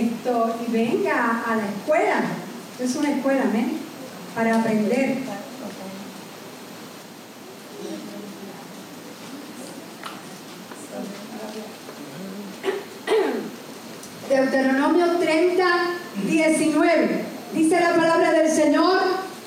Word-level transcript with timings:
esto, 0.00 0.56
y 0.66 0.72
venga 0.72 1.42
a 1.46 1.56
la 1.56 1.66
escuela. 1.66 2.22
Es 2.80 2.96
una 2.96 3.10
escuela, 3.10 3.42
amén, 3.42 3.78
para 4.34 4.56
aprender. 4.56 5.18
Deuteronomio 14.28 15.06
30, 15.18 15.64
19. 16.26 17.24
Dice 17.54 17.80
la 17.80 17.94
palabra 17.94 18.32
del 18.32 18.50
Señor, 18.50 18.98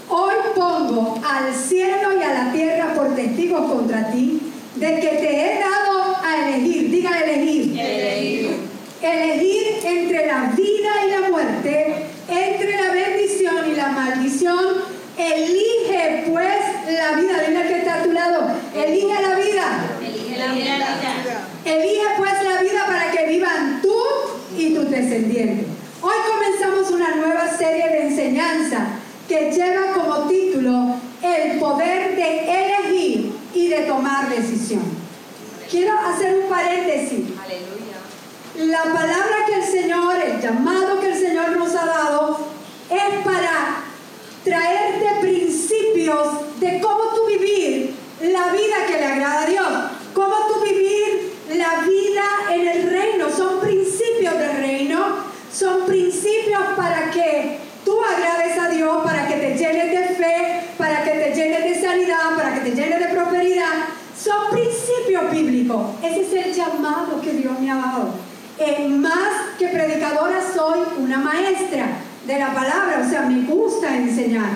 hoy 0.08 0.36
pongo 0.56 1.20
al 1.28 1.54
cielo 1.54 2.17
y 2.17 2.23
a 2.23 2.34
la 2.34 2.52
tierra 2.54 2.94
por 2.94 3.14
testigos 3.16 3.70
contra 3.70 4.11
ti, 4.11 4.39
de 4.76 5.00
que 5.00 5.08
te 5.08 5.42
he 5.42 5.59
dado 5.59 6.16
a 6.23 6.48
elegir, 6.48 6.92
diga 6.92 7.20
elegir, 7.20 7.78
Elegir. 7.78 8.67
Elegir 9.02 9.80
entre 9.84 10.26
la 10.26 10.53
vida 10.56 10.90
y 11.06 11.12
la 11.12 11.30
muerte, 11.30 12.06
entre 12.28 12.81
la 12.81 12.92
bendición 12.92 13.72
y 13.72 13.76
la 13.76 13.88
maldición. 13.89 14.98
Elige 15.17 16.26
pues 16.31 16.94
la 16.94 17.14
vida, 17.20 17.44
dile 17.48 17.67
que 17.67 17.78
está 17.80 17.95
a 17.95 18.04
tu 18.04 18.12
lado, 18.12 18.52
elige 18.76 19.22
la 19.22 19.36
vida. 19.36 19.98
Elige 20.00 20.38
la 20.38 20.54
vida. 20.54 20.78
Elige 21.66 22.04
pues 22.17 22.34
la 22.44 22.62
vida 22.62 22.86
para 22.86 23.12
que 23.12 23.28
vivan 23.28 23.81
tú 23.81 23.98
y 24.56 24.76
tus 24.76 24.89
descendientes. 24.89 25.66
Hoy 26.02 26.14
comenzamos 26.32 26.92
una 26.92 27.16
nueva 27.16 27.58
serie 27.58 27.88
de 27.89 28.02
enseñanza 28.08 28.88
que 29.28 29.52
lleva 29.52 29.94
como 29.94 30.30
título 30.30 30.95
El 31.23 31.59
poder 31.59 32.16
de 32.16 32.39
elegir 32.45 33.32
y 33.54 33.67
de 33.70 33.82
tomar 33.82 34.30
decisión. 34.30 34.84
Quiero 35.70 35.94
hacer 36.00 36.38
un 36.44 36.50
paréntesis. 36.50 37.26
Aleluya. 37.44 37.77
La 38.58 38.82
palabra 38.86 39.46
que 39.46 39.54
el 39.54 39.64
Señor, 39.64 40.16
el 40.16 40.42
llamado 40.42 41.00
que 41.00 41.12
el 41.12 41.20
Señor 41.20 41.56
nos 41.56 41.76
ha 41.76 41.86
dado, 41.86 42.40
es 42.90 43.24
para 43.24 43.84
traerte 44.44 45.22
principios 45.22 46.60
de 46.60 46.82
cómo 46.82 47.04
tú 47.14 47.28
vivir 47.28 47.94
la 48.20 48.52
vida 48.52 48.88
que 48.88 48.98
le 48.98 49.06
agrada 49.06 49.44
a 49.44 49.46
Dios, 49.46 49.68
cómo 50.16 50.34
tú 50.48 50.66
vivir 50.66 51.34
la 51.50 51.82
vida 51.82 52.24
en 52.52 52.68
el 52.68 52.90
reino. 52.90 53.30
Son 53.30 53.60
principios 53.60 54.36
del 54.40 54.58
reino, 54.58 55.18
son 55.54 55.86
principios 55.86 56.64
para 56.76 57.12
que 57.12 57.60
tú 57.86 58.00
agrades 58.02 58.58
a 58.58 58.70
Dios, 58.70 59.04
para 59.04 59.28
que 59.28 59.36
te 59.36 59.56
llenes 59.56 59.92
de 59.92 60.16
fe, 60.16 60.62
para 60.80 61.04
que 61.04 61.12
te 61.12 61.36
llenes 61.36 61.64
de 61.64 61.88
sanidad, 61.88 62.36
para 62.36 62.56
que 62.56 62.72
te 62.72 62.76
llenes 62.76 63.00
de 63.02 63.08
prosperidad. 63.10 63.86
Son 64.20 64.50
principios 64.50 65.30
bíblicos. 65.30 65.92
Ese 66.02 66.22
es 66.22 66.46
el 66.48 66.54
llamado 66.56 67.22
que 67.22 67.34
Dios 67.34 67.60
me 67.60 67.70
ha 67.70 67.76
dado. 67.76 68.27
Eh, 68.60 68.88
más 68.88 69.56
que 69.60 69.68
predicadora 69.68 70.42
soy 70.54 70.80
una 70.98 71.20
maestra 71.20 71.88
de 72.26 72.40
la 72.40 72.54
palabra, 72.54 73.04
o 73.06 73.10
sea, 73.10 73.22
me 73.22 73.44
gusta 73.44 73.95
enseñar 73.95 74.50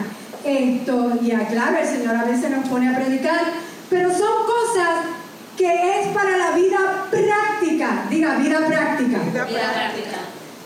esto. 0.43 1.19
Y 1.21 1.31
ah, 1.31 1.47
claro, 1.49 1.77
el 1.77 1.87
Señor 1.87 2.15
a 2.15 2.25
veces 2.25 2.49
nos 2.49 2.67
pone 2.67 2.89
a 2.89 2.95
predicar, 2.95 3.41
pero 3.89 4.09
son 4.09 4.45
cosas 4.45 5.05
que 5.55 5.99
es 5.99 6.07
para 6.07 6.35
la 6.37 6.51
vida 6.51 7.07
práctica. 7.11 8.05
Diga, 8.09 8.35
vida 8.35 8.65
práctica. 8.65 9.19
Vida 9.19 9.47
práctica. 9.47 10.17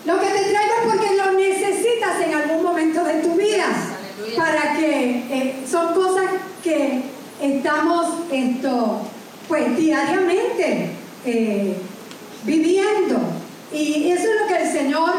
Lo 0.06 0.20
que 0.20 0.28
te 0.28 0.44
traigo 0.52 0.74
es 0.82 0.92
porque 0.92 1.18
lo 1.18 1.32
necesitas 1.34 2.22
en 2.26 2.34
algún 2.36 2.64
momento 2.64 3.04
de 3.04 3.16
tu 3.16 3.34
vida. 3.36 3.66
Aleluya. 3.66 4.38
Para 4.38 4.78
que 4.78 5.10
eh, 5.30 5.66
son 5.70 5.94
cosas 5.94 6.26
que 6.64 7.04
estamos 7.42 8.08
esto, 8.32 9.02
pues 9.48 9.76
diariamente 9.76 10.92
eh, 11.26 11.76
viviendo. 12.44 13.20
Y 13.76 14.10
eso 14.10 14.24
es 14.24 14.42
lo 14.42 14.48
que 14.48 14.64
el 14.64 14.72
Señor 14.72 15.12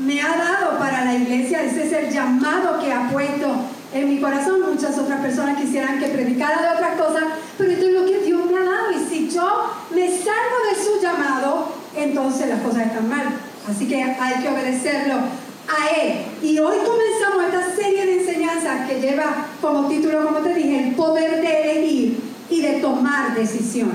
me 0.00 0.22
ha 0.22 0.28
dado 0.28 0.78
para 0.78 1.04
la 1.04 1.14
iglesia. 1.14 1.62
Ese 1.62 1.86
es 1.86 1.92
el 1.92 2.10
llamado 2.10 2.80
que 2.80 2.90
ha 2.90 3.10
puesto 3.10 3.48
en 3.92 4.08
mi 4.08 4.18
corazón. 4.18 4.62
Muchas 4.72 4.96
otras 4.96 5.20
personas 5.20 5.60
quisieran 5.60 5.98
que 5.98 6.06
predicara 6.06 6.62
de 6.62 6.68
otras 6.76 6.96
cosas, 6.96 7.24
pero 7.58 7.70
esto 7.70 7.86
es 7.86 7.92
lo 7.92 8.06
que 8.06 8.18
Dios 8.20 8.50
me 8.50 8.56
ha 8.56 8.64
dado. 8.64 8.92
Y 8.92 9.10
si 9.10 9.28
yo 9.28 9.70
me 9.94 10.08
salgo 10.08 10.56
de 10.70 10.82
su 10.82 11.02
llamado, 11.02 11.68
entonces 11.94 12.48
las 12.48 12.62
cosas 12.62 12.86
están 12.86 13.08
mal. 13.10 13.26
Así 13.68 13.86
que 13.86 14.02
hay 14.02 14.42
que 14.42 14.48
obedecerlo 14.48 15.16
a 15.16 16.00
Él. 16.00 16.24
Y 16.42 16.58
hoy 16.58 16.76
comenzamos 16.78 17.44
esta 17.44 17.76
serie 17.76 18.06
de 18.06 18.20
enseñanzas 18.20 18.88
que 18.88 19.00
lleva 19.00 19.48
como 19.60 19.86
título, 19.86 20.24
como 20.24 20.38
te 20.38 20.54
dije, 20.54 20.88
el 20.88 20.94
poder 20.94 21.42
de 21.42 21.72
elegir 21.72 22.20
y 22.48 22.62
de 22.62 22.80
tomar 22.80 23.34
decisión. 23.34 23.92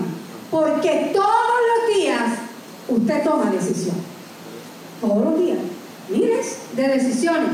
Porque 0.52 1.10
todos 1.12 1.26
los 1.26 1.98
días 1.98 2.33
usted 2.88 3.24
toma 3.24 3.52
decisión. 3.52 3.96
Todos 5.02 5.24
los 5.24 5.40
días. 5.40 5.60
Miles 6.10 6.58
de 6.76 6.88
decisiones. 6.88 7.50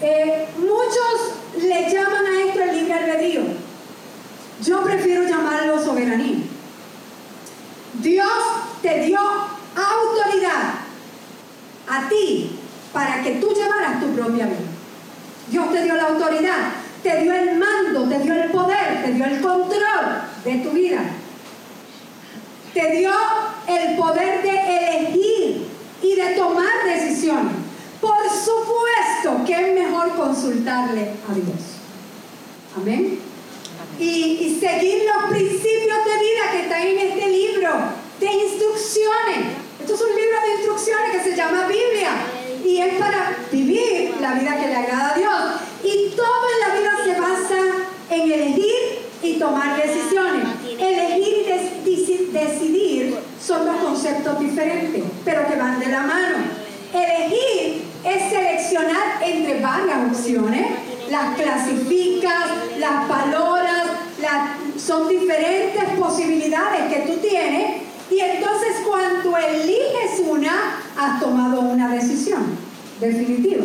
Eh, 0.00 0.48
muchos 0.58 1.62
le 1.62 1.90
llaman 1.90 2.26
a 2.26 2.42
esto 2.42 2.62
el 2.62 2.76
libre 2.76 2.94
albedrío. 2.94 3.42
Yo 4.64 4.82
prefiero 4.82 5.24
llamarlo 5.24 5.82
soberanía. 5.82 6.38
Dios 8.02 8.28
te 8.82 9.00
dio 9.06 9.18
autoridad 9.18 10.74
a 11.88 12.08
ti 12.08 12.58
para 12.92 13.22
que 13.22 13.36
tú 13.36 13.52
llevaras 13.52 14.00
tu 14.00 14.08
propia 14.12 14.46
vida. 14.46 14.58
Dios 15.50 15.72
te 15.72 15.82
dio 15.82 15.94
la 15.94 16.04
autoridad, 16.04 16.72
te 17.02 17.22
dio 17.22 17.32
el 17.32 17.58
mando, 17.58 18.08
te 18.08 18.18
dio 18.18 18.34
el 18.34 18.50
poder, 18.50 19.02
te 19.04 19.12
dio 19.12 19.24
el 19.24 19.40
control 19.40 20.22
de 20.44 20.54
tu 20.58 20.70
vida. 20.70 21.00
Te 22.74 22.90
dio 22.96 23.10
el 23.68 23.96
poder 23.96 24.42
de 24.42 24.50
elegir 24.50 25.66
y 26.02 26.14
de 26.14 26.26
tomar 26.36 26.72
decisiones. 26.86 27.52
Por 28.00 28.16
supuesto 28.30 29.44
que 29.46 29.52
es 29.54 29.74
mejor 29.74 30.14
consultarle 30.16 31.12
a 31.28 31.34
Dios. 31.34 31.60
Amén. 32.76 33.18
Y, 33.98 34.04
y 34.04 34.58
seguir 34.60 35.02
los 35.12 35.30
principios 35.30 35.98
de 36.04 36.14
vida 36.20 36.50
que 36.52 36.60
están 36.62 36.82
en 36.82 36.98
este 36.98 37.28
libro 37.28 37.70
de 38.20 38.26
instrucciones. 38.26 39.56
Esto 39.80 39.94
es 39.94 40.00
un 40.00 40.08
libro 40.16 40.36
de 40.46 40.52
instrucciones 40.54 41.10
que 41.12 41.30
se 41.30 41.36
llama 41.36 41.66
Biblia 41.66 42.10
y 42.64 42.78
es 42.78 42.94
para 42.94 43.36
vivir 43.50 44.14
la 44.20 44.34
vida 44.34 44.56
que 44.60 44.66
le 44.68 44.76
agrada 44.76 45.14
a 45.14 45.18
Dios. 45.18 45.42
Y 45.82 46.10
todo 46.14 46.42
en 46.54 46.68
la 46.68 46.78
vida 46.78 46.92
se 47.04 47.20
basa 47.20 47.60
en 48.10 48.32
elegir 48.32 48.74
y 49.22 49.34
tomar 49.38 49.76
decisiones. 49.76 50.46
Elegir 50.78 51.34
y 51.38 51.44
des- 51.50 51.84
deci- 51.84 52.28
decidir 52.30 53.16
son 53.44 53.64
dos 53.66 53.76
diferentes, 54.36 55.04
pero 55.24 55.46
que 55.46 55.56
van 55.56 55.78
de 55.78 55.86
la 55.86 56.00
mano. 56.00 56.36
Elegir 56.92 57.84
es 58.04 58.30
seleccionar 58.30 59.22
entre 59.22 59.60
varias 59.60 60.10
opciones, 60.10 60.66
las 61.10 61.36
clasificas, 61.36 62.46
las 62.78 63.08
valoras, 63.08 63.84
son 64.76 65.08
diferentes 65.08 65.84
posibilidades 65.98 66.92
que 66.92 67.00
tú 67.10 67.18
tienes 67.18 67.82
y 68.10 68.20
entonces 68.20 68.76
cuando 68.86 69.36
eliges 69.36 70.20
una, 70.26 70.80
has 70.96 71.20
tomado 71.20 71.60
una 71.60 71.94
decisión 71.94 72.56
definitiva. 73.00 73.64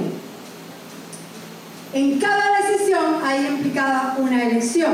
En 1.94 2.20
cada 2.20 2.44
decisión 2.62 3.24
hay 3.24 3.46
implicada 3.46 4.16
una 4.18 4.44
elección. 4.44 4.94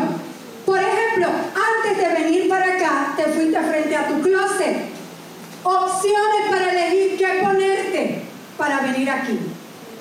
Por 0.66 0.80
ejemplo, 0.80 1.28
antes 1.28 1.98
de 1.98 2.24
venir 2.24 2.50
para 2.50 2.76
acá, 2.76 3.14
te 3.16 3.24
fuiste 3.24 3.60
frente 3.60 3.96
a 3.96 4.08
tu 4.08 4.22
closet. 4.22 4.99
Opciones 5.64 6.50
para 6.50 6.72
elegir 6.72 7.18
qué 7.18 7.42
ponerte 7.44 8.22
para 8.58 8.82
venir 8.82 9.10
aquí. 9.10 9.40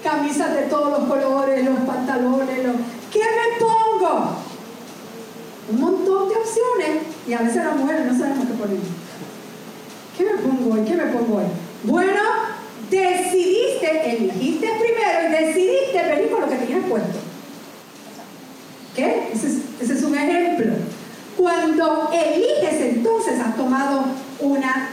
Camisas 0.02 0.54
de 0.54 0.62
todos 0.62 0.90
los 0.90 1.08
colores, 1.08 1.64
los 1.64 1.78
pantalones, 1.80 2.64
los... 2.64 2.76
¿qué 3.12 3.20
me 3.20 3.58
pongo? 3.58 4.36
Un 5.70 5.80
montón 5.80 6.28
de 6.28 6.36
opciones 6.36 7.02
y 7.26 7.32
a 7.32 7.40
veces 7.40 7.64
las 7.64 7.76
mujeres 7.76 8.06
no 8.06 8.18
sabemos 8.18 8.46
qué 8.46 8.54
poner. 8.54 8.78
¿Qué 10.16 10.24
me 10.24 10.38
pongo 10.42 10.74
hoy? 10.74 10.80
¿Qué 10.84 10.94
me 10.94 11.06
pongo 11.06 11.36
hoy? 11.38 11.44
Bueno, 11.84 12.20
decidiste, 12.90 14.16
elegiste 14.16 14.66
primero 14.66 15.28
y 15.28 15.44
decidiste 15.44 16.02
venir 16.02 16.30
con 16.30 16.40
lo 16.40 16.48
que 16.48 16.56
tenías 16.56 16.84
puesto. 16.88 17.18
¿Qué? 18.96 19.30
Ese 19.32 19.46
es, 19.48 19.54
ese 19.80 19.92
es 19.94 20.02
un 20.02 20.14
ejemplo. 20.16 20.72
Cuando 21.36 22.10
eliges, 22.12 22.80
entonces 22.80 23.38
has 23.38 23.56
tomado 23.56 24.04
una 24.40 24.90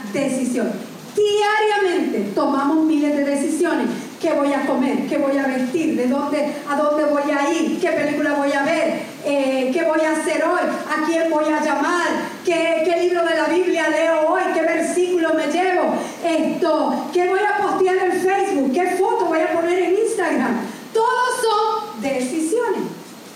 decisión. 0.64 0.96
Diariamente 1.16 2.32
tomamos 2.34 2.84
miles 2.84 3.16
de 3.16 3.24
decisiones. 3.24 3.86
¿Qué 4.20 4.32
voy 4.32 4.52
a 4.52 4.66
comer? 4.66 5.06
¿Qué 5.06 5.18
voy 5.18 5.36
a 5.38 5.46
vestir? 5.46 5.96
¿De 5.96 6.08
dónde, 6.08 6.52
a 6.68 6.76
dónde 6.76 7.04
voy 7.04 7.22
a 7.30 7.52
ir? 7.52 7.80
¿Qué 7.80 7.88
película 7.88 8.34
voy 8.34 8.52
a 8.52 8.62
ver? 8.64 9.02
Eh, 9.24 9.70
¿Qué 9.72 9.82
voy 9.84 10.00
a 10.00 10.12
hacer 10.12 10.44
hoy? 10.44 10.60
¿A 10.60 11.06
quién 11.06 11.30
voy 11.30 11.44
a 11.44 11.62
llamar? 11.62 12.06
¿Qué, 12.44 12.82
qué 12.84 13.02
libro 13.02 13.24
de 13.24 13.34
la 13.34 13.44
Biblia 13.44 13.88
leo 13.88 14.28
hoy, 14.28 14.42
qué 14.54 14.62
versículo 14.62 15.34
me 15.34 15.46
llevo, 15.46 15.94
esto, 16.24 17.10
qué 17.12 17.28
voy 17.28 17.40
a 17.40 17.62
postear 17.62 17.96
en 17.96 18.12
Facebook, 18.12 18.72
qué 18.72 18.86
foto 18.98 19.26
voy 19.26 19.40
a 19.40 19.52
poner 19.52 19.78
en 19.78 19.98
Instagram. 19.98 20.60
Todos 20.92 21.28
son 21.42 22.02
decisiones 22.02 22.82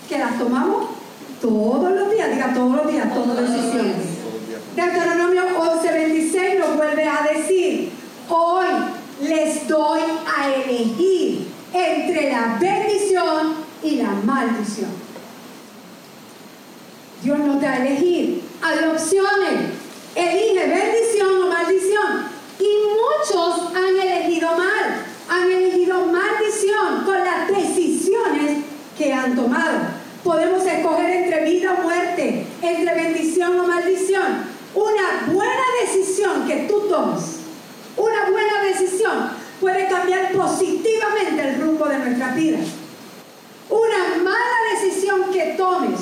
que 0.07 0.17
las 0.17 0.37
tomamos 0.37 0.85
todos 1.41 1.91
los 1.91 2.11
días, 2.11 2.31
diga 2.31 2.53
todos 2.53 2.75
los 2.75 2.91
días, 2.91 3.13
todas 3.13 3.37
decisiones. 3.37 3.95
Deuteronomio 4.75 5.30
11:26 5.30 5.30
decir, 7.23 7.91
hoy 8.29 8.65
les 9.21 9.67
doy 9.67 10.01
a 10.37 10.53
elegir 10.53 11.47
entre 11.73 12.31
la 12.31 12.57
bendición 12.59 13.55
y 13.83 13.95
la 13.97 14.11
maldición. 14.23 14.89
Dios 17.23 17.37
nos 17.39 17.61
da 17.61 17.73
a 17.73 17.85
elegir. 17.85 18.41
Hay 18.61 18.89
opciones. 18.89 19.71
Elige 20.15 20.67
bendición 20.67 21.43
o 21.43 21.47
maldición. 21.47 22.25
Y 22.59 22.69
muchos 22.89 23.75
han 23.75 24.07
elegido 24.07 24.49
mal. 24.49 25.05
Han 25.29 25.51
elegido 25.51 26.05
maldición 26.05 27.05
con 27.05 27.17
las 27.23 27.47
decisiones 27.47 28.63
que 28.97 29.13
han 29.13 29.35
tomado. 29.35 29.79
Podemos 30.23 30.65
escoger 30.65 31.09
entre 31.09 31.45
vida 31.45 31.75
o 31.79 31.83
muerte, 31.83 32.45
entre 32.61 32.93
bendición 32.93 33.59
o 33.59 33.67
maldición. 33.67 34.50
Una 34.73 35.33
buena 35.33 35.63
decisión 35.81 36.47
que 36.47 36.67
tú 36.69 36.87
tomes, 36.87 37.21
una 37.97 38.29
buena 38.29 38.63
decisión 38.63 39.31
puede 39.59 39.87
cambiar 39.87 40.31
positivamente 40.31 41.49
el 41.49 41.61
rumbo 41.61 41.85
de 41.85 41.97
nuestra 41.99 42.33
vida. 42.33 42.57
Una 43.69 44.23
mala 44.23 44.57
decisión 44.73 45.31
que 45.31 45.55
tomes 45.57 45.99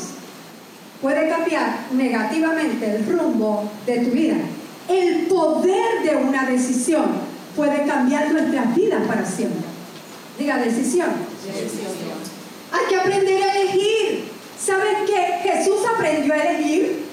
puede 1.01 1.29
cambiar 1.29 1.87
negativamente 1.91 2.95
el 2.95 3.05
rumbo 3.05 3.69
de 3.85 3.99
tu 3.99 4.11
vida. 4.11 4.35
El 4.87 5.27
poder 5.27 6.03
de 6.03 6.15
una 6.15 6.45
decisión 6.45 7.05
puede 7.55 7.85
cambiar 7.85 8.31
nuestras 8.31 8.75
vidas 8.75 9.07
para 9.07 9.25
siempre. 9.25 9.67
Diga 10.37 10.57
decisión. 10.57 11.09
Hay 12.71 12.85
que 12.87 12.95
aprender 12.95 13.43
a 13.43 13.55
elegir. 13.55 14.29
¿Sabes 14.57 14.97
qué? 15.05 15.49
Jesús 15.49 15.79
aprendió 15.95 16.33
a 16.33 16.37
elegir. 16.37 17.08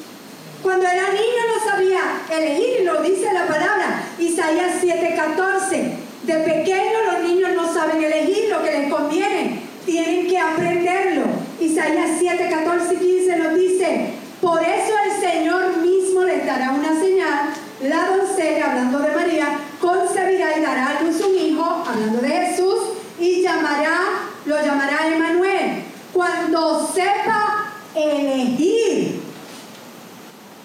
Cuando 0.62 0.86
era 0.86 1.10
niño 1.10 1.42
no 1.54 1.70
sabía 1.70 2.00
elegir, 2.30 2.80
y 2.80 2.84
lo 2.84 3.02
dice 3.02 3.32
la 3.32 3.46
palabra, 3.46 4.02
Isaías 4.18 4.80
7:14. 4.82 6.06
De 6.24 6.34
pequeño 6.34 7.12
los 7.12 7.22
niños 7.22 7.50
no 7.54 7.72
saben 7.72 8.02
elegir 8.02 8.48
lo 8.50 8.60
que 8.62 8.72
les 8.72 8.92
conviene, 8.92 9.60
tienen 9.84 10.26
que 10.26 10.38
aprenderlo. 10.38 11.22
Isaías 11.60 12.16
7, 12.18 12.48
14 12.50 12.94
y 12.94 12.96
15 12.96 13.36
nos 13.36 13.54
dice, 13.54 14.10
por 14.40 14.60
eso 14.60 14.92
el 15.04 15.20
Señor 15.20 15.76
mismo 15.78 16.24
les 16.24 16.44
dará 16.44 16.72
una 16.72 16.98
señal, 17.00 17.50
la 17.80 18.08
doncella, 18.08 18.70
hablando 18.70 18.98
de 18.98 19.14
María, 19.14 19.58
concebirá 19.80 20.58
y 20.58 20.62
dará 20.62 20.98
a 20.98 21.02
luz 21.02 21.20
un 21.20 21.34
hijo, 21.36 21.84
hablando 21.86 22.20
de 22.20 22.28
Jesús, 22.28 22.78
y 23.20 23.42
llamará, 23.42 24.00
lo 24.44 24.60
llamará 24.60 25.14
Emanuel, 25.14 25.84
cuando 26.12 26.90
sepa 26.92 27.72
elegir. 27.94 29.20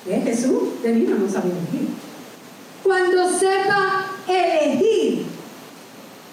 ¿Eh, 0.07 0.21
Jesús 0.25 0.69
de 0.83 0.93
no 0.93 1.29
sabía 1.29 1.53
elegir. 1.53 1.89
Cuando 2.83 3.29
sepa 3.29 4.05
elegir. 4.27 5.25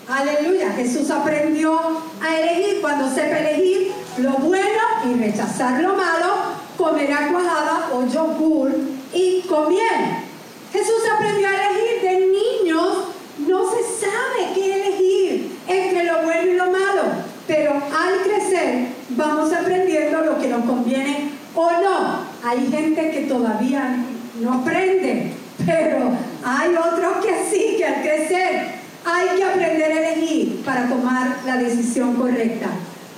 Aleluya, 0.09 0.73
Jesús 0.73 1.11
aprendió 1.11 1.79
a 2.21 2.39
elegir. 2.39 2.81
Cuando 2.81 3.09
sepa 3.15 3.39
elegir, 3.39 3.93
lo 4.19 4.33
bueno 4.33 4.83
y 5.05 5.19
rechazar 5.19 5.83
lo 5.83 5.95
malo, 5.95 6.35
comerá 6.77 7.29
cuajada 7.31 7.91
o 7.93 8.07
yogur 8.07 8.73
y 9.13 9.43
con 9.43 9.69
miel. 9.69 10.25
Jesús 10.73 11.03
aprendió 11.15 11.49
a 11.49 11.55
elegir 11.55 12.03
de 12.03 12.27
niños, 12.27 13.05
no 13.47 13.71
se 13.71 13.83
sabe 13.83 14.55
qué 14.55 14.75
elegir 14.75 15.59
entre 15.67 16.05
lo 16.05 16.23
bueno 16.23 16.51
y 16.51 16.55
lo 16.55 16.71
malo, 16.71 17.03
pero 17.47 17.73
al 17.73 18.23
crecer 18.23 18.89
vamos 19.11 19.53
aprendiendo 19.53 20.21
lo 20.23 20.39
que 20.39 20.49
nos 20.49 20.65
conviene 20.65 21.31
o 21.55 21.71
no. 21.71 22.29
Hay 22.45 22.67
gente 22.71 23.11
que 23.11 23.21
todavía 23.23 24.05
no 24.41 24.55
aprende, 24.55 25.33
pero 25.65 26.13
hay 26.45 26.75
otros 26.75 27.25
que 27.25 27.45
sí, 27.51 27.77
que 27.77 27.85
al 27.85 28.03
crecer 28.03 28.79
hay 29.05 29.37
que 29.37 29.45
aprender 29.45 29.93
a 29.93 30.09
elegir 30.09 30.63
para 30.65 30.89
tomar 30.89 31.39
la 31.47 31.57
decisión 31.57 32.15
correcta 32.15 32.69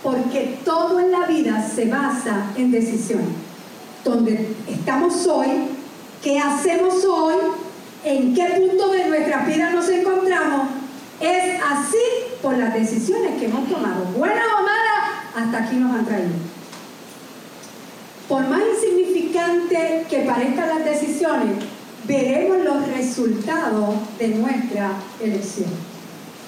porque 0.02 0.58
todo 0.64 1.00
en 1.00 1.12
la 1.12 1.26
vida 1.26 1.66
se 1.68 1.86
basa 1.86 2.52
en 2.56 2.70
decisiones. 2.70 3.28
Donde 4.04 4.54
estamos 4.66 5.26
hoy, 5.26 5.48
qué 6.22 6.38
hacemos 6.38 7.04
hoy, 7.04 7.36
en 8.04 8.34
qué 8.34 8.44
punto 8.44 8.90
de 8.92 9.06
nuestra 9.08 9.44
vida 9.44 9.70
nos 9.70 9.88
encontramos, 9.88 10.68
es 11.20 11.60
así 11.62 11.98
por 12.40 12.56
las 12.56 12.72
decisiones 12.72 13.38
que 13.38 13.44
hemos 13.44 13.68
tomado, 13.68 14.06
buenas 14.16 14.46
o 14.58 14.62
malas, 14.62 15.46
hasta 15.46 15.64
aquí 15.64 15.76
nos 15.76 15.98
han 15.98 16.06
traído. 16.06 16.30
Por 18.26 18.48
más 18.48 18.60
insignificante 18.74 19.09
que 19.32 20.18
parezcan 20.26 20.68
las 20.68 20.84
decisiones, 20.84 21.64
veremos 22.04 22.58
los 22.64 22.88
resultados 22.88 23.94
de 24.18 24.28
nuestra 24.28 24.92
elección. 25.20 25.70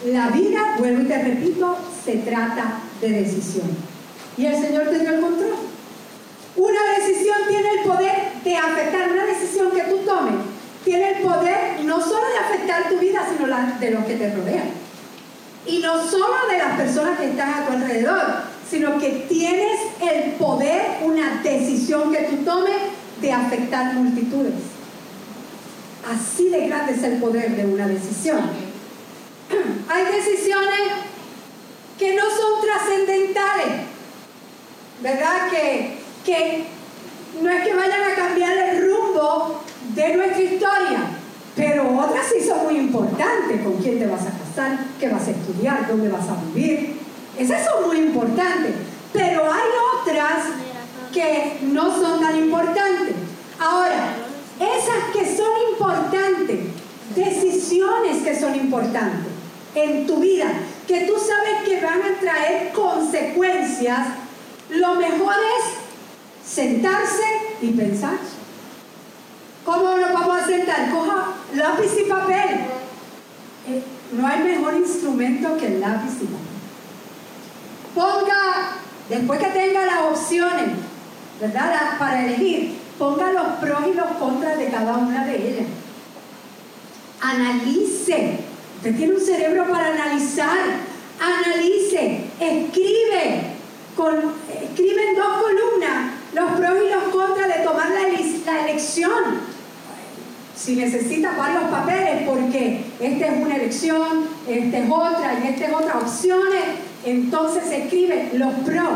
La 0.06 0.28
vida, 0.28 0.74
vuelvo 0.78 1.02
y 1.02 1.06
te 1.06 1.22
repito, 1.22 1.76
se 2.04 2.16
trata 2.18 2.80
de 3.00 3.10
decisión. 3.10 3.68
Y 4.36 4.46
el 4.46 4.60
Señor 4.60 4.88
te 4.88 4.98
dio 4.98 5.10
el 5.10 5.20
control. 5.20 5.54
Una 6.56 6.80
decisión 6.98 7.36
tiene 7.48 7.68
el 7.70 7.88
poder 7.88 8.14
de 8.42 8.56
afectar, 8.56 9.12
una 9.12 9.24
decisión 9.24 9.70
que 9.70 9.82
tú 9.82 9.98
tomes, 9.98 10.34
tiene 10.84 11.12
el 11.12 11.22
poder 11.22 11.84
no 11.84 12.00
solo 12.00 12.26
de 12.28 12.38
afectar 12.38 12.88
tu 12.88 12.98
vida, 12.98 13.26
sino 13.30 13.46
la 13.46 13.76
de 13.78 13.90
los 13.92 14.04
que 14.04 14.16
te 14.16 14.34
rodean. 14.34 14.70
Y 15.66 15.78
no 15.78 16.04
solo 16.04 16.34
de 16.50 16.58
las 16.58 16.76
personas 16.76 17.18
que 17.18 17.30
están 17.30 17.54
a 17.54 17.66
tu 17.66 17.72
alrededor, 17.72 18.51
sino 18.72 18.98
que 18.98 19.26
tienes 19.28 19.80
el 20.00 20.32
poder, 20.32 21.02
una 21.02 21.42
decisión 21.42 22.10
que 22.10 22.22
tú 22.22 22.36
tomes 22.38 22.74
de 23.20 23.30
afectar 23.30 23.92
multitudes. 23.92 24.54
Así 26.10 26.48
de 26.48 26.68
grande 26.68 26.94
es 26.94 27.02
el 27.02 27.18
poder 27.18 27.54
de 27.54 27.66
una 27.66 27.86
decisión. 27.86 28.40
Hay 29.90 30.04
decisiones 30.06 30.80
que 31.98 32.14
no 32.14 32.22
son 32.22 32.62
trascendentales, 32.62 33.72
¿verdad? 35.02 35.50
Que, 35.50 35.98
que 36.24 36.64
no 37.42 37.50
es 37.50 37.64
que 37.64 37.74
vayan 37.74 38.10
a 38.10 38.14
cambiar 38.14 38.56
el 38.56 38.90
rumbo 38.90 39.60
de 39.94 40.16
nuestra 40.16 40.42
historia, 40.42 41.00
pero 41.54 41.98
otras 41.98 42.24
sí 42.26 42.42
son 42.48 42.64
muy 42.64 42.78
importantes, 42.78 43.60
con 43.62 43.76
quién 43.82 43.98
te 43.98 44.06
vas 44.06 44.22
a 44.22 44.32
casar, 44.32 44.78
qué 44.98 45.10
vas 45.10 45.28
a 45.28 45.32
estudiar, 45.32 45.86
dónde 45.86 46.08
vas 46.08 46.26
a 46.26 46.42
vivir, 46.54 47.01
esas 47.38 47.64
son 47.64 47.88
muy 47.88 47.98
importantes, 47.98 48.72
pero 49.12 49.50
hay 49.52 49.68
otras 50.00 50.44
que 51.12 51.58
no 51.62 51.94
son 51.94 52.20
tan 52.20 52.36
importantes. 52.36 53.14
Ahora, 53.58 54.14
esas 54.58 55.12
que 55.12 55.36
son 55.36 55.50
importantes, 55.72 56.58
decisiones 57.14 58.22
que 58.22 58.38
son 58.38 58.54
importantes 58.54 59.32
en 59.74 60.06
tu 60.06 60.18
vida, 60.18 60.46
que 60.86 61.02
tú 61.02 61.14
sabes 61.14 61.62
que 61.64 61.84
van 61.84 62.02
a 62.02 62.20
traer 62.20 62.72
consecuencias, 62.72 64.08
lo 64.70 64.94
mejor 64.94 65.34
es 65.58 66.52
sentarse 66.52 67.22
y 67.60 67.68
pensar. 67.68 68.16
¿Cómo 69.64 69.96
nos 69.96 70.12
vamos 70.12 70.42
a 70.42 70.46
sentar? 70.46 70.90
Coja 70.90 71.28
lápiz 71.54 71.92
y 71.98 72.08
papel. 72.08 72.60
Eh, 73.68 73.82
no 74.12 74.26
hay 74.26 74.42
mejor 74.42 74.74
instrumento 74.74 75.56
que 75.56 75.66
el 75.66 75.80
lápiz 75.80 76.20
y 76.20 76.26
papel. 76.26 76.51
Ponga, 77.94 78.76
después 79.08 79.38
que 79.38 79.46
tenga 79.46 79.86
las 79.86 80.02
opciones, 80.10 80.70
¿verdad? 81.40 81.98
Para 81.98 82.24
elegir, 82.26 82.78
ponga 82.98 83.32
los 83.32 83.46
pros 83.60 83.80
y 83.92 83.94
los 83.94 84.06
contras 84.18 84.58
de 84.58 84.68
cada 84.68 84.96
una 84.96 85.26
de 85.26 85.36
ellas. 85.36 85.66
Analice. 87.20 88.38
Usted 88.76 88.96
tiene 88.96 89.14
un 89.14 89.20
cerebro 89.20 89.66
para 89.70 89.88
analizar. 89.88 90.58
Analice, 91.20 92.24
escribe, 92.40 93.42
con, 93.96 94.16
escribe 94.60 95.08
en 95.10 95.16
dos 95.16 95.42
columnas 95.42 96.12
los 96.34 96.52
pros 96.52 96.78
y 96.84 96.90
los 96.90 97.04
contras 97.14 97.48
de 97.48 97.64
tomar 97.64 97.90
la, 97.90 98.60
elección. 98.60 99.52
Si 100.56 100.76
necesita 100.76 101.36
varios 101.36 101.64
papeles, 101.64 102.22
porque 102.26 102.84
esta 103.00 103.26
es 103.26 103.42
una 103.44 103.56
elección, 103.56 104.28
esta 104.48 104.78
es 104.78 104.90
otra 104.90 105.40
y 105.42 105.48
esta 105.48 105.66
es 105.66 105.72
otra 105.72 105.98
opciones, 105.98 106.64
entonces 107.04 107.64
escribe 107.70 108.30
los 108.34 108.52
pros 108.64 108.90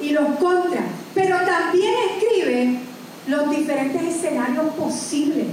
y 0.00 0.10
los 0.10 0.26
contras, 0.38 0.84
pero 1.14 1.36
también 1.44 1.94
escribe 2.10 2.78
los 3.26 3.50
diferentes 3.50 4.02
escenarios 4.02 4.66
posibles. 4.74 5.46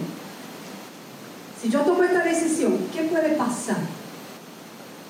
Si 1.61 1.69
yo 1.69 1.79
tomo 1.81 2.03
esta 2.03 2.23
decisión, 2.23 2.77
¿qué 2.93 3.03
puede 3.03 3.29
pasar? 3.29 3.77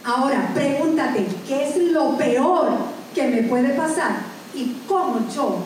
Ahora, 0.03 0.51
pregúntate, 0.53 1.25
¿qué 1.47 1.69
es 1.69 1.77
lo 1.91 2.17
peor 2.17 2.73
que 3.15 3.27
me 3.27 3.43
puede 3.43 3.69
pasar? 3.69 4.17
¿Y 4.53 4.75
cómo 4.87 5.21
yo 5.33 5.59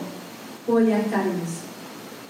voy 0.66 0.92
a 0.92 0.98
estar 0.98 1.22
en 1.22 1.32
eso? 1.32 1.66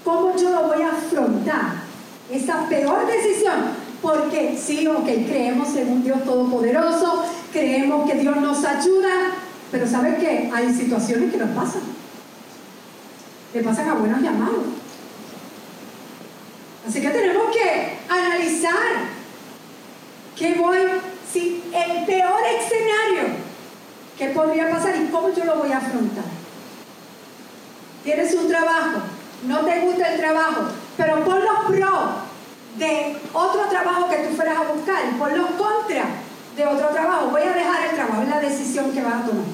¿Cómo 0.04 0.36
yo 0.36 0.50
lo 0.50 0.68
voy 0.68 0.82
a 0.82 0.88
afrontar 0.88 1.88
esa 2.30 2.68
peor 2.68 3.06
decisión, 3.06 3.56
porque 4.02 4.58
sí, 4.58 4.86
ok, 4.86 5.04
creemos 5.04 5.74
en 5.76 5.92
un 5.92 6.04
Dios 6.04 6.24
todopoderoso, 6.24 7.24
creemos 7.52 8.10
que 8.10 8.18
Dios 8.18 8.36
nos 8.36 8.64
ayuda, 8.64 9.32
pero 9.70 9.86
¿sabes 9.86 10.18
qué? 10.18 10.50
Hay 10.52 10.72
situaciones 10.72 11.30
que 11.30 11.38
nos 11.38 11.50
pasan. 11.50 11.82
Le 13.54 13.62
pasan 13.62 13.88
a 13.88 13.94
buenos 13.94 14.20
llamados. 14.20 14.64
Así 16.86 17.00
que 17.00 17.10
tenemos 17.10 17.54
que 17.54 17.98
analizar 18.08 18.72
qué 20.36 20.54
voy, 20.54 20.78
si 21.30 21.62
el 21.72 22.06
peor 22.06 22.40
escenario 22.58 23.36
que 24.16 24.28
podría 24.28 24.70
pasar 24.70 24.96
y 24.96 25.06
cómo 25.08 25.32
yo 25.34 25.44
lo 25.44 25.56
voy 25.56 25.72
a 25.72 25.78
afrontar. 25.78 26.24
Tienes 28.04 28.34
un 28.34 28.48
trabajo, 28.48 29.00
no 29.46 29.60
te 29.60 29.80
gusta 29.80 30.14
el 30.14 30.20
trabajo, 30.20 30.62
pero 30.96 31.24
pon 31.24 31.40
los 31.44 31.64
pros 31.66 32.00
de 32.78 33.16
otro 33.32 33.62
trabajo 33.68 34.08
que 34.08 34.16
tú 34.18 34.34
fueras 34.34 34.58
a 34.58 34.72
buscar, 34.72 35.02
pon 35.18 35.36
los 35.36 35.50
contras 35.50 36.27
de 36.58 36.66
otro 36.66 36.88
trabajo. 36.88 37.28
Voy 37.30 37.42
a 37.42 37.52
dejar 37.52 37.88
el 37.88 37.94
trabajo, 37.94 38.22
es 38.22 38.28
la 38.28 38.40
decisión 38.40 38.90
que 38.90 39.02
vas 39.02 39.14
a 39.14 39.26
tomar. 39.26 39.44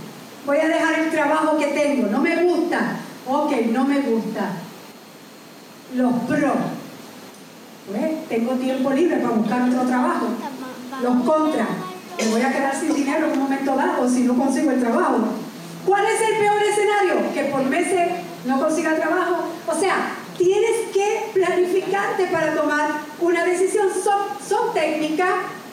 Voy 0.47 0.59
a 0.59 0.69
dejar 0.69 0.99
el 0.99 1.11
trabajo 1.11 1.59
que 1.59 1.67
tengo, 1.67 2.09
no 2.09 2.21
me 2.21 2.43
gusta. 2.43 2.97
Ok, 3.27 3.53
no 3.71 3.85
me 3.85 4.01
gusta. 4.01 4.53
Los 5.95 6.13
pros. 6.27 6.53
Pues 7.87 8.29
tengo 8.29 8.53
tiempo 8.55 8.91
libre 8.91 9.17
para 9.17 9.35
buscar 9.35 9.69
otro 9.69 9.83
trabajo. 9.83 10.27
Los 11.03 11.23
contras. 11.25 11.69
Me 12.19 12.29
voy 12.29 12.43
a 12.43 12.53
quedar 12.53 12.75
sin 12.75 12.95
dinero 12.95 13.27
en 13.27 13.33
un 13.33 13.39
momento 13.41 13.77
dado 13.77 14.09
si 14.09 14.23
no 14.23 14.35
consigo 14.35 14.71
el 14.71 14.81
trabajo. 14.81 15.19
¿Cuál 15.85 16.07
es 16.07 16.21
el 16.21 16.39
peor 16.39 16.63
escenario? 16.63 17.35
Que 17.35 17.45
por 17.45 17.63
meses 17.65 18.09
no 18.47 18.59
consiga 18.59 18.97
trabajo. 18.97 19.49
O 19.67 19.75
sea, 19.79 20.13
tienes 20.39 20.89
que 20.93 21.31
planificarte 21.35 22.27
para 22.27 22.55
tomar 22.55 22.89
una 23.21 23.45
decisión. 23.45 23.89
Son, 23.93 24.23
son 24.47 24.73
técnicas 24.73 25.29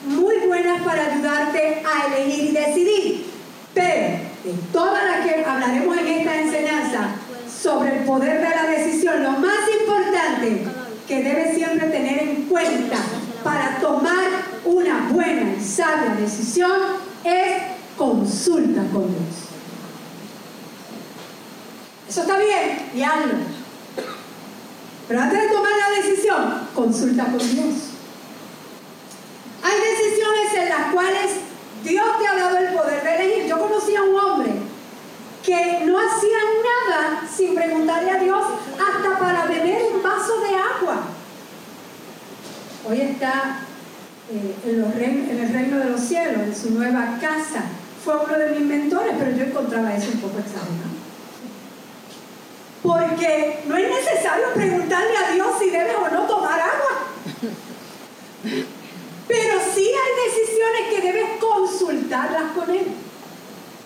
muy 0.06 0.36
buenas 0.46 0.82
para 0.82 1.06
ayudarte 1.06 1.82
a 1.84 2.06
elegir 2.06 2.44
y 2.44 2.52
decidir. 2.52 3.26
Pero 3.74 4.18
de 4.44 4.52
todas 4.72 5.02
las 5.04 5.26
que 5.26 5.44
hablaremos 5.44 5.96
en 5.98 6.06
esta 6.06 6.40
enseñanza 6.40 7.08
sobre 7.62 7.98
el 7.98 8.04
poder 8.04 8.40
de 8.40 8.50
la 8.50 8.66
decisión, 8.66 9.22
lo 9.22 9.30
más 9.32 9.60
importante 9.80 10.64
que 11.06 11.22
debes 11.22 11.54
siempre 11.54 11.88
tener 11.88 12.22
en 12.22 12.42
cuenta 12.44 12.96
para 13.44 13.78
tomar 13.80 14.24
una 14.64 15.08
buena 15.10 15.54
y 15.58 15.62
sabia 15.62 16.14
decisión 16.18 16.72
es 17.24 17.62
consulta 17.96 18.82
con 18.92 19.08
Dios. 19.08 19.52
Eso 22.08 22.22
está 22.22 22.38
bien 22.38 22.90
y 22.94 23.02
hazlo. 23.02 23.34
Pero 25.08 25.20
antes 25.20 25.42
de 25.42 25.48
tomar 25.48 25.72
la 25.72 26.02
decisión, 26.02 26.68
consulta 26.74 27.24
con 27.24 27.38
Dios. 27.38 27.74
Hay 29.62 29.80
decisiones 29.80 30.54
en 30.54 30.68
las 30.68 30.92
cuales 30.92 31.30
Dios 31.84 32.06
te 32.18 32.26
ha 32.26 32.34
dado 32.34 32.58
el 32.58 32.74
poder 32.74 33.02
de 33.02 33.14
elegir. 33.14 33.46
Yo 33.46 33.58
conocí 33.58 33.94
a 33.96 34.02
un 34.02 34.16
hombre 34.16 34.52
que 35.52 35.84
no 35.84 35.98
hacía 35.98 36.38
nada 36.64 37.28
sin 37.28 37.54
preguntarle 37.54 38.10
a 38.10 38.18
Dios 38.18 38.42
hasta 38.72 39.18
para 39.18 39.44
beber 39.44 39.82
un 39.92 40.02
vaso 40.02 40.40
de 40.40 40.54
agua. 40.54 41.02
Hoy 42.88 43.00
está 43.02 43.58
eh, 44.30 44.54
en, 44.64 45.30
en, 45.30 45.44
el 45.44 45.52
reino 45.52 45.78
de 45.78 45.90
los 45.90 46.00
cielos, 46.00 46.42
en 46.42 46.56
su 46.56 46.70
nueva 46.70 47.18
casa. 47.20 47.64
Fue 48.02 48.16
uno 48.16 48.38
de 48.38 48.50
mis 48.50 48.66
mentores, 48.66 49.14
pero 49.18 49.36
yo 49.36 49.44
encontraba 49.44 49.94
eso 49.94 50.08
un 50.14 50.20
poco 50.20 50.38
exagerado. 50.38 50.92
Porque 52.82 53.62
no 53.66 53.76
es 53.76 53.90
necesario 53.90 54.54
preguntarle 54.54 55.16
a 55.18 55.32
Dios 55.32 55.48
si 55.60 55.70
debe 55.70 55.94
o 55.96 56.08
no 56.08 56.22
tomar 56.22 56.60
agua. 56.60 57.08
Pero 59.28 59.60
sí 59.74 59.86
hay 59.86 60.30
decisiones 60.30 60.94
que 60.94 61.00
debes 61.02 61.38
consultarlas 61.38 62.52
con 62.52 62.70
Él. 62.70 63.01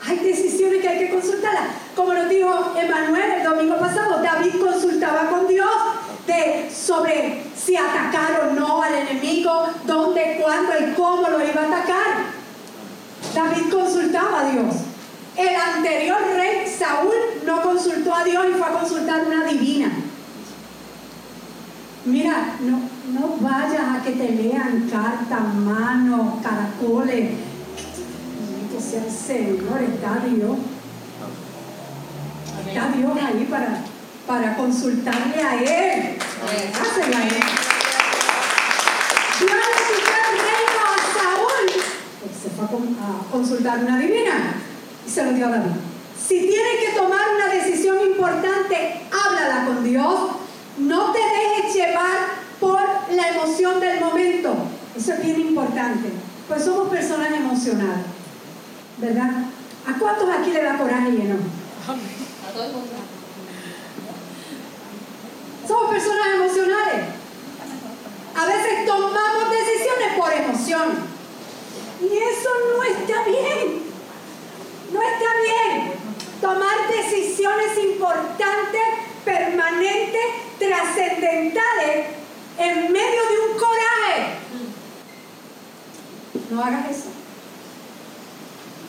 Hay 0.08 0.18
decisiones 0.18 0.80
que 0.80 0.88
hay 0.88 0.98
que 0.98 1.10
consultarlas. 1.10 1.64
Como 1.96 2.14
nos 2.14 2.28
dijo 2.28 2.72
Emanuel 2.76 3.32
el 3.38 3.42
domingo 3.42 3.76
pasado, 3.78 4.22
David 4.22 4.60
consultaba 4.60 5.28
con 5.30 5.48
Dios 5.48 5.68
de, 6.26 6.70
sobre 6.70 7.42
si 7.56 7.76
atacar 7.76 8.48
o 8.48 8.54
no 8.54 8.82
al 8.82 8.94
enemigo, 8.94 9.66
dónde, 9.84 10.38
cuándo 10.40 10.72
y 10.78 10.92
cómo 10.94 11.28
lo 11.28 11.44
iba 11.44 11.62
a 11.62 11.66
atacar. 11.66 12.36
David 13.34 13.72
consultaba 13.72 14.40
a 14.40 14.50
Dios. 14.50 14.74
El 15.36 15.54
anterior 15.54 16.18
rey 16.36 16.66
Saúl 16.66 17.14
no 17.44 17.62
consultó 17.62 18.14
a 18.14 18.24
Dios 18.24 18.46
y 18.48 18.54
fue 18.54 18.66
a 18.66 18.78
consultar 18.78 19.26
una 19.26 19.44
divina. 19.44 19.90
Mira, 22.04 22.54
no, 22.60 22.80
no 23.12 23.36
vayas 23.40 23.82
a 23.82 24.02
que 24.04 24.12
te 24.12 24.30
lean 24.30 24.88
cartas, 24.88 25.54
manos, 25.54 26.40
caracoles. 26.42 27.30
Sea 28.78 29.04
el 29.04 29.10
Señor, 29.10 29.80
está 29.82 30.22
Dios. 30.26 30.58
Está 32.68 32.88
Dios 32.94 33.18
ahí 33.22 33.46
para, 33.50 33.80
para 34.26 34.56
consultarle 34.56 35.42
a 35.42 35.54
Él. 35.56 36.18
Hácelo 36.74 37.16
a 37.16 37.22
Él. 37.22 37.28
Dios 39.40 39.50
el 39.50 40.38
reino 40.44 40.82
a 40.84 40.96
Saúl. 41.18 41.82
Se 42.42 42.50
fue 42.50 42.64
a 42.66 43.32
consultar 43.32 43.78
una 43.78 43.98
divina 43.98 44.54
y 45.06 45.10
se 45.10 45.24
lo 45.24 45.32
dio 45.32 45.46
a 45.46 45.50
David. 45.50 45.70
Si 46.18 46.40
tienes 46.40 46.84
que 46.84 46.92
tomar 46.98 47.22
una 47.34 47.46
decisión 47.54 47.98
importante, 48.06 49.00
háblala 49.10 49.64
con 49.66 49.84
Dios. 49.84 50.30
No 50.78 51.12
te 51.12 51.20
dejes 51.20 51.74
llevar 51.74 52.18
por 52.60 52.80
la 53.10 53.28
emoción 53.30 53.80
del 53.80 54.00
momento. 54.00 54.54
Eso 54.94 55.12
es 55.14 55.22
bien 55.22 55.40
importante. 55.40 56.10
Pues 56.46 56.64
somos 56.64 56.88
personas 56.88 57.32
emocionales. 57.32 58.15
¿Verdad? 58.98 59.30
¿A 59.86 59.98
cuántos 59.98 60.28
aquí 60.30 60.50
le 60.52 60.62
da 60.62 60.78
coraje 60.78 61.10
y 61.10 61.20
enojo? 61.20 61.42
A 61.86 62.52
todo 62.52 62.64
el 62.64 62.72
mundo. 62.72 62.92
Somos 65.68 65.90
personas 65.90 66.26
emocionales. 66.34 67.04
A 68.34 68.46
veces 68.46 68.86
tomamos 68.86 69.50
decisiones 69.50 70.14
por 70.16 70.32
emoción. 70.32 71.16
Y 72.00 72.16
eso 72.16 72.48
no 72.74 72.82
está 72.82 73.22
bien. 73.24 73.82
No 74.92 75.02
está 75.02 75.30
bien. 75.42 75.92
Tomar 76.40 76.88
decisiones 76.88 77.78
importantes, 77.82 78.82
permanentes, 79.24 80.22
trascendentales 80.58 82.06
en 82.58 82.92
medio 82.92 83.22
de 83.22 83.38
un 83.50 83.58
coraje. 83.58 84.38
No 86.50 86.64
hagas 86.64 86.90
eso. 86.90 87.25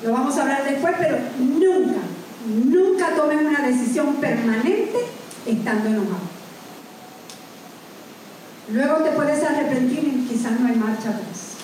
Lo 0.08 0.14
vamos 0.14 0.38
a 0.38 0.44
hablar 0.44 0.64
después, 0.64 0.96
pero 0.98 1.18
nunca, 1.38 2.00
nunca 2.46 3.14
tomes 3.18 3.42
una 3.42 3.62
decisión 3.68 4.16
permanente 4.16 5.00
estando 5.46 5.90
enojado. 5.90 6.22
Luego 8.72 9.04
te 9.04 9.12
puedes 9.12 9.44
arrepentir 9.44 10.00
y 10.06 10.28
quizás 10.30 10.58
no 10.62 10.70
hay 10.70 10.76
marcha 10.76 11.10
atrás. 11.10 11.58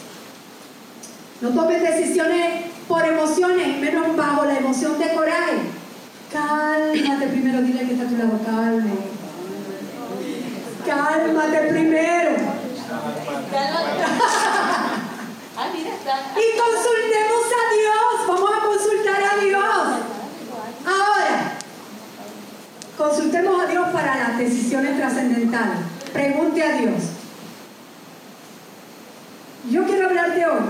No 1.39 1.51
tomes 1.51 1.81
decisiones 1.83 2.65
por 2.85 3.05
emociones, 3.05 3.79
menos 3.79 4.13
bajo 4.17 4.43
la 4.43 4.57
emoción 4.57 4.99
de 4.99 5.13
coraje. 5.13 5.59
Cálmate 6.33 7.27
primero, 7.27 7.61
dile 7.61 7.87
que 7.87 7.93
está 7.93 8.03
a 8.03 8.09
tu 8.09 8.17
lado, 8.17 8.39
calma. 8.45 8.91
Cálmate 10.85 11.59
primero. 11.69 12.31
Ah, 15.55 15.69
mira, 15.71 15.93
está. 15.93 16.17
Y 16.33 16.57
consultemos 16.57 17.45
a 17.45 17.63
Dios. 17.75 18.27
Vamos 18.27 18.51
a 18.57 18.65
consultar 18.65 19.23
a 19.23 19.43
Dios. 19.43 19.87
Ahora, 20.85 21.53
consultemos 22.97 23.61
a 23.61 23.67
Dios 23.67 23.89
para 23.89 24.15
las 24.15 24.32
decisiones 24.43 24.97
trascendentales. 24.97 25.79
Pregunte 26.11 26.63
a 26.63 26.77
Dios. 26.77 26.93
Yo 29.69 29.85
quiero 29.85 30.07
hablarte 30.07 30.45
hoy 30.45 30.63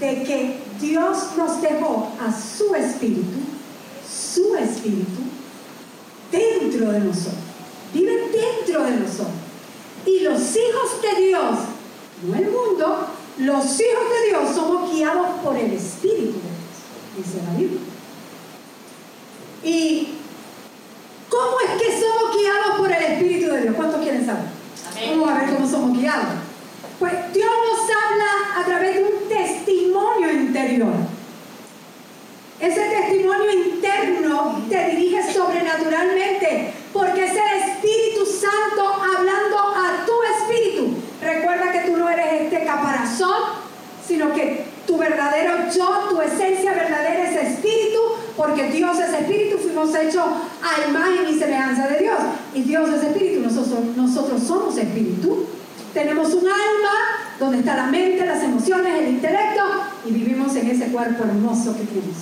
de 0.00 0.22
que 0.24 0.60
Dios 0.80 1.36
nos 1.36 1.62
dejó 1.62 2.12
a 2.20 2.32
su 2.32 2.74
espíritu, 2.74 3.38
su 4.08 4.56
espíritu, 4.56 5.22
dentro 6.30 6.90
de 6.90 7.00
nosotros. 7.00 7.34
Vive 7.94 8.30
dentro 8.30 8.84
de 8.84 8.96
nosotros. 8.96 9.34
Y 10.06 10.20
los 10.20 10.40
hijos 10.40 11.02
de 11.02 11.26
Dios, 11.26 11.58
no 12.26 12.34
el 12.34 12.50
mundo, 12.50 13.06
los 13.38 13.64
hijos 13.64 14.10
de 14.10 14.28
Dios 14.28 14.54
somos 14.54 14.92
guiados 14.92 15.40
por 15.42 15.56
el 15.56 15.72
Espíritu 15.72 16.32
de 16.32 16.50
Dios, 16.50 17.16
dice 17.16 17.42
la 17.46 17.58
Biblia. 17.58 17.80
¿Y 19.62 20.08
cómo 21.28 21.60
es 21.60 21.82
que 21.82 22.00
Vamos 24.12 25.30
a 25.30 25.38
ver 25.38 25.54
cómo 25.54 25.68
somos 25.68 25.98
guiados. 25.98 26.26
Pues 26.98 27.12
Dios 27.32 27.50
nos 27.50 27.80
habla 27.80 28.60
a 28.60 28.64
través 28.64 28.96
de 28.96 29.04
un 29.04 29.28
testimonio 29.28 30.32
interior. 30.32 30.92
Ese 32.60 32.80
testimonio 32.80 33.50
interno 33.50 34.62
te 34.68 34.90
dirige 34.90 35.32
sobrenaturalmente 35.32 36.74
porque 36.92 37.24
es 37.24 37.32
el 37.32 37.70
Espíritu 37.70 38.26
Santo 38.26 38.86
hablando 38.86 39.58
a 39.58 40.04
tu 40.06 40.12
espíritu. 40.22 40.94
Recuerda 41.20 41.72
que 41.72 41.80
tú 41.80 41.96
no 41.96 42.08
eres 42.08 42.42
este 42.42 42.64
caparazón, 42.64 43.42
sino 44.06 44.32
que 44.32 44.64
tu 44.86 44.98
verdadero 44.98 45.70
yo, 45.74 46.08
tu 46.10 46.20
esencia 46.20 46.72
verdadera 46.72 47.30
es 47.30 47.52
espíritu, 47.52 48.00
porque 48.36 48.64
Dios 48.64 48.98
es 48.98 49.12
espíritu, 49.12 49.58
fuimos 49.58 49.94
hechos 49.94 50.24
a 50.62 50.88
imagen 50.88 51.28
y 51.28 51.38
semejanza 51.38 51.88
de 51.88 51.98
Dios. 51.98 52.18
Y 52.54 52.62
Dios 52.62 52.88
es 52.90 53.02
espíritu, 53.04 53.40
nosotros, 53.40 53.80
nosotros 53.96 54.42
somos 54.42 54.76
espíritu. 54.76 55.46
Tenemos 55.94 56.32
un 56.34 56.44
alma 56.46 56.94
donde 57.38 57.58
está 57.58 57.76
la 57.76 57.86
mente, 57.86 58.24
las 58.26 58.42
emociones, 58.42 59.00
el 59.00 59.08
intelecto, 59.14 59.62
y 60.06 60.12
vivimos 60.12 60.54
en 60.56 60.68
ese 60.70 60.86
cuerpo 60.86 61.24
hermoso 61.24 61.74
que 61.76 61.84
tenemos. 61.84 62.16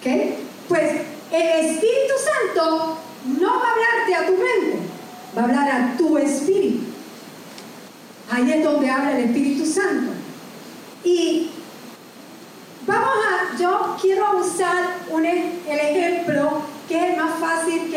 ¿Ok? 0.00 0.34
Pues 0.68 0.90
el 1.32 1.66
Espíritu 1.66 2.14
Santo 2.54 2.98
no 3.40 3.48
va 3.48 3.66
a 3.66 3.72
hablarte 3.72 4.14
a 4.14 4.26
tu 4.26 4.32
mente, 4.32 4.78
va 5.36 5.42
a 5.42 5.44
hablar 5.44 5.70
a 5.70 5.96
tu 5.96 6.18
espíritu. 6.18 6.84
Ahí 8.30 8.50
es 8.50 8.64
donde 8.64 8.90
habla 8.90 9.18
el 9.18 9.24
Espíritu 9.26 9.66
Santo. 9.66 10.12
Y 11.04 11.50
vamos 12.86 13.08
a, 13.08 13.58
yo 13.60 13.96
quiero 14.00 14.38
usar 14.38 14.96
un, 15.10 15.24
e- 15.24 15.52
el 15.68 15.78
ejemplo 15.78 16.62
que 16.88 17.12
es 17.12 17.16
más 17.16 17.38
fácil 17.38 17.90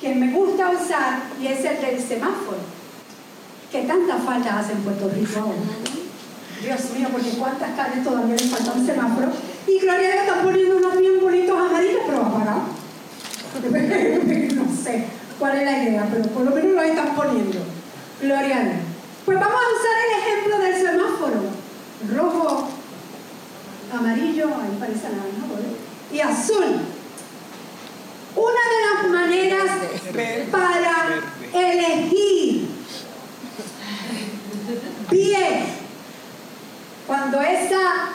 que, 0.00 0.14
me 0.14 0.32
gusta 0.32 0.70
usar 0.70 1.22
y 1.40 1.46
es 1.46 1.64
el 1.64 1.80
del 1.80 2.00
semáforo. 2.00 2.58
Que 3.70 3.82
tanta 3.82 4.16
falta 4.16 4.58
hace 4.58 4.72
en 4.72 4.78
Puerto 4.82 5.08
Rico 5.08 5.40
ahora. 5.40 5.58
Dios 6.62 6.90
mío, 6.96 7.08
porque 7.12 7.30
cuántas 7.30 7.70
calles 7.76 8.02
todavía 8.02 8.34
le 8.34 8.44
faltan 8.44 8.84
semáforos. 8.84 9.34
Y 9.66 9.78
Gloria 9.80 10.08
le 10.08 10.20
están 10.20 10.42
poniendo 10.42 10.76
unos 10.78 10.98
bien 10.98 11.20
bonitos 11.20 11.58
amarillos, 11.58 12.02
pero 12.06 12.22
apagados. 12.22 12.62
no 14.54 14.82
sé 14.82 15.04
cuál 15.38 15.58
es 15.58 15.64
la 15.64 15.82
idea, 15.82 16.08
pero 16.12 16.28
por 16.30 16.44
lo 16.44 16.50
menos 16.50 16.72
lo 16.72 16.82
están 16.82 17.14
poniendo. 17.14 17.58
Gloria. 18.20 18.80
Pues 19.24 19.38
vamos 19.38 19.54
a 19.54 19.74
usar 19.76 19.96
el 20.06 20.22
ejemplo 20.22 20.58
del 20.58 20.74
semáforo. 20.74 21.40
Rojo, 22.16 22.68
amarillo, 23.92 24.46
ahí 24.46 24.76
parece 24.80 25.02
naranja, 25.02 25.46
¿vale? 25.52 25.88
y 26.12 26.20
azul. 26.20 26.80
Una 28.38 28.62
de 28.72 28.78
las 28.86 29.10
maneras 29.10 29.68
para 30.52 31.22
elegir 31.52 32.68
bien 35.10 35.78
cuando 37.06 37.40
esa, 37.40 38.10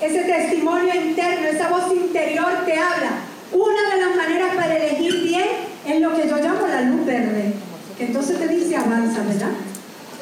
ese 0.00 0.20
testimonio 0.24 0.94
interno, 0.94 1.48
esa 1.48 1.68
voz 1.68 1.92
interior 1.92 2.64
te 2.64 2.78
habla, 2.78 3.10
una 3.52 3.94
de 3.94 4.00
las 4.00 4.16
maneras 4.16 4.54
para 4.54 4.76
elegir 4.76 5.22
bien 5.22 5.48
es 5.86 6.00
lo 6.00 6.14
que 6.14 6.28
yo 6.28 6.36
llamo 6.36 6.66
la 6.66 6.82
luz 6.82 7.04
verde, 7.04 7.52
que 7.96 8.04
entonces 8.06 8.38
te 8.38 8.48
dice 8.48 8.76
avanza, 8.76 9.22
¿verdad? 9.22 9.50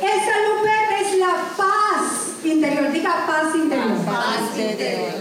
Esa 0.01 0.35
luz 0.49 0.63
verde 0.63 1.03
es 1.03 1.19
la 1.19 1.35
paz 1.57 2.45
interior, 2.45 2.91
diga 2.91 3.27
paz 3.27 3.55
interior. 3.55 3.97
Paz 4.07 4.59
interior. 4.59 5.13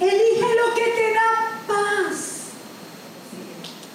Elige 0.00 0.54
lo 0.54 0.74
que 0.74 0.84
te 0.84 1.12
da 1.12 1.60
paz. 1.66 2.34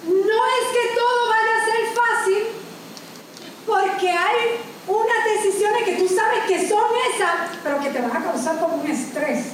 No 0.04 0.14
es 0.16 0.66
que 0.72 0.94
todo 0.96 1.28
vaya 1.28 1.52
a 1.56 1.64
ser 1.64 1.82
fácil, 1.94 2.42
porque 3.66 4.10
hay 4.10 4.60
unas 4.88 5.24
decisiones 5.24 5.84
que 5.84 5.92
tú 5.92 6.08
sabes 6.08 6.44
que 6.48 6.68
son 6.68 6.84
esas, 7.14 7.58
pero 7.62 7.78
que 7.80 7.90
te 7.90 8.00
van 8.00 8.16
a 8.16 8.24
causar 8.24 8.58
como 8.58 8.76
un 8.76 8.90
estrés. 8.90 9.44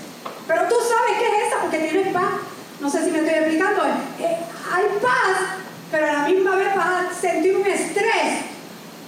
Pero 0.46 0.62
tú 0.68 0.76
sabes 0.76 1.18
que 1.18 1.26
es 1.26 1.48
esa 1.48 1.60
porque 1.60 1.78
tienes 1.78 2.12
paz. 2.12 2.32
No 2.80 2.90
sé 2.90 3.04
si 3.04 3.10
me 3.10 3.18
estoy 3.18 3.34
explicando. 3.34 3.84
Eh, 4.20 4.38
hay 4.72 4.84
paz, 5.02 5.58
pero 5.90 6.06
a 6.06 6.12
la 6.12 6.28
misma 6.28 6.56
vez 6.56 6.74
vas 6.74 6.86
a 6.86 7.20
sentir 7.20 7.56
un 7.56 7.66
estrés. 7.66 8.44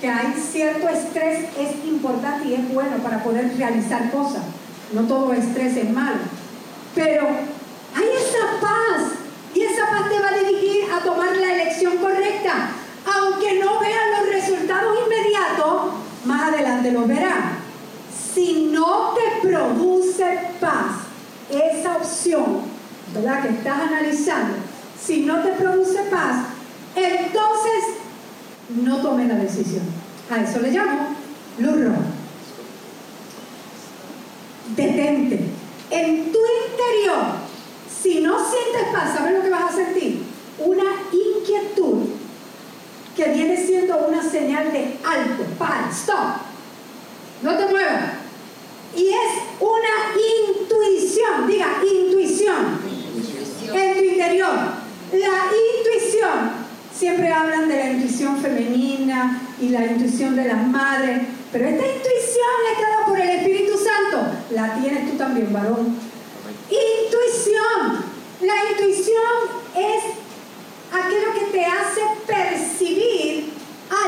Que 0.00 0.08
hay 0.08 0.34
cierto 0.58 0.88
estrés 0.88 1.50
es 1.56 1.84
importante 1.86 2.48
y 2.48 2.54
es 2.54 2.74
bueno 2.74 2.96
para 2.96 3.22
poder 3.22 3.56
realizar 3.56 4.10
cosas. 4.10 4.42
No 4.92 5.02
todo 5.02 5.32
estrés 5.32 5.76
es 5.76 5.88
malo. 5.88 6.18
Pero 6.96 7.28
hay 7.94 8.08
esa 8.16 8.60
paz 8.60 9.12
y 9.54 9.60
esa 9.60 9.86
paz 9.88 10.08
te 10.08 10.18
va 10.18 10.30
a 10.30 10.38
dirigir 10.38 10.90
a 10.92 11.04
tomar 11.04 11.36
la 11.36 11.54
elección 11.54 11.98
correcta. 11.98 12.70
Aunque 13.06 13.60
no 13.60 13.78
vean 13.78 14.10
los 14.18 14.34
resultados 14.34 14.98
inmediatos, 15.06 15.92
más 16.24 16.52
adelante 16.52 16.90
los 16.90 17.06
verán. 17.06 17.58
Si 18.34 18.68
no 18.72 19.14
te 19.14 19.46
produce 19.46 20.40
paz, 20.60 21.02
esa 21.50 21.98
opción, 21.98 22.62
¿verdad? 23.14 23.42
Que 23.42 23.48
estás 23.50 23.80
analizando, 23.80 24.54
si 25.00 25.20
no 25.20 25.40
te 25.40 25.52
produce 25.52 26.02
paz, 26.10 26.46
entonces 26.96 27.84
no 28.70 28.96
tome 28.96 29.28
la 29.28 29.36
decisión. 29.36 29.97
A 30.30 30.42
eso 30.42 30.60
le 30.60 30.70
llamo 30.70 31.16
luz 31.58 31.84
roja. 31.84 32.00
Detente. 34.76 35.40
En 35.90 36.30
tu 36.30 36.38
interior, 36.38 37.24
si 38.02 38.20
no 38.20 38.38
sientes 38.38 38.92
paz, 38.92 39.14
¿sabes 39.16 39.38
lo 39.38 39.42
que 39.42 39.48
vas 39.48 39.72
a 39.72 39.76
sentir? 39.76 40.22
Una 40.58 40.84
inquietud 41.12 42.08
que 43.16 43.24
viene 43.32 43.56
siendo 43.56 43.96
una 44.06 44.22
señal 44.22 44.70
de 44.70 44.98
alto, 45.02 45.44
para, 45.58 45.88
stop. 45.90 46.42
No 47.42 47.56
te 47.56 47.66
muevas. 47.66 48.12
Y 48.94 49.08
es 49.08 49.42
una 49.60 50.60
intuición, 50.60 51.46
diga 51.46 51.68
intuición, 51.82 52.80
en 53.72 53.94
tu 53.96 54.04
interior. 54.04 54.58
La 55.12 55.40
intuición, 55.78 56.68
siempre 56.94 57.32
hablan 57.32 57.66
de 57.68 57.76
la 57.76 57.90
intuición 57.92 58.36
femenina 58.36 59.47
y 59.60 59.70
la 59.70 59.86
intuición 59.86 60.36
de 60.36 60.44
las 60.46 60.66
madres, 60.66 61.22
pero 61.52 61.66
esta 61.66 61.84
intuición 61.84 62.54
es 62.72 62.80
dada 62.80 63.06
por 63.06 63.20
el 63.20 63.28
Espíritu 63.30 63.72
Santo. 63.76 64.30
La 64.50 64.74
tienes 64.74 65.10
tú 65.10 65.16
también, 65.16 65.52
varón. 65.52 65.96
Intuición. 66.70 68.04
La 68.40 68.54
intuición 68.70 69.32
es 69.74 70.04
aquello 70.92 71.34
que 71.34 71.58
te 71.58 71.64
hace 71.64 72.00
percibir 72.26 73.52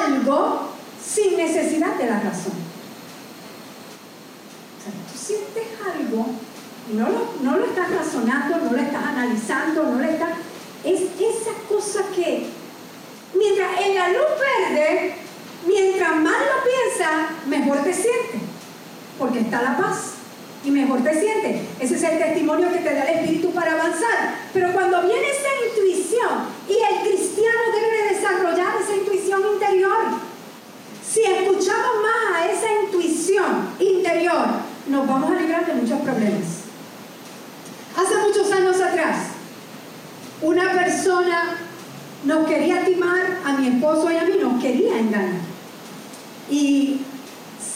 algo 0.07 0.71
sin 1.03 1.37
necesidad 1.37 1.97
de 1.97 2.07
la 2.07 2.21
razón. 2.21 2.53
O 4.79 4.83
sea, 4.83 4.93
tú 5.11 5.19
sientes 5.19 5.65
algo 5.85 6.27
y 6.91 6.97
no 6.97 7.09
lo, 7.09 7.35
no 7.43 7.59
lo 7.59 7.65
estás 7.67 7.91
razonando, 7.91 8.59
no 8.59 8.73
lo 8.73 8.79
estás 8.79 9.05
analizando, 9.05 9.85
no 9.85 9.99
lo 9.99 10.05
estás... 10.05 10.31
Es 10.85 11.01
esa 11.01 11.53
cosa 11.69 12.05
que, 12.15 12.47
mientras 13.35 13.81
en 13.81 13.95
la 13.95 14.09
luz 14.09 14.29
verde, 14.71 15.15
mientras 15.67 16.17
más 16.17 16.37
lo 16.39 16.65
piensas, 16.65 17.47
mejor 17.47 17.79
te 17.83 17.93
sientes, 17.93 18.41
porque 19.19 19.41
está 19.41 19.63
la 19.63 19.77
paz 19.77 20.15
y 20.65 20.71
mejor 20.71 21.03
te 21.03 21.19
sientes. 21.19 21.63
Ese 21.79 21.95
es 21.95 22.03
el 22.03 22.19
testimonio 22.19 22.71
que 22.73 22.79
te 22.79 22.95
da 22.95 23.05
el 23.05 23.19
Espíritu 23.19 23.51
para 23.53 23.73
avanzar. 23.73 24.35
Pero 24.53 24.73
cuando 24.73 25.03
viene 25.03 25.29
esa 25.29 25.49
intuición, 25.69 26.61
y 26.69 26.75
el 26.75 27.09
cristiano 27.09 27.61
debe 27.75 28.03
de 28.03 28.15
desarrollar 28.15 28.75
esa 28.81 28.97
intuición 28.97 29.41
interior, 29.55 30.31
si 31.11 31.23
escuchamos 31.23 31.95
más 32.03 32.41
a 32.41 32.51
esa 32.51 32.67
intuición 32.85 33.71
interior, 33.79 34.47
nos 34.87 35.09
vamos 35.09 35.31
a 35.31 35.41
librar 35.41 35.67
de 35.67 35.75
muchos 35.75 36.01
problemas. 36.01 36.61
Hace 37.97 38.17
muchos 38.19 38.53
años 38.53 38.81
atrás, 38.81 39.17
una 40.43 40.73
persona 40.73 41.57
nos 42.25 42.47
quería 42.47 42.85
timar 42.85 43.39
a 43.45 43.53
mi 43.55 43.69
esposo 43.69 44.11
y 44.11 44.17
a 44.17 44.25
mí, 44.25 44.35
nos 44.41 44.63
quería 44.63 44.99
engañar. 44.99 45.50
Y 46.51 47.01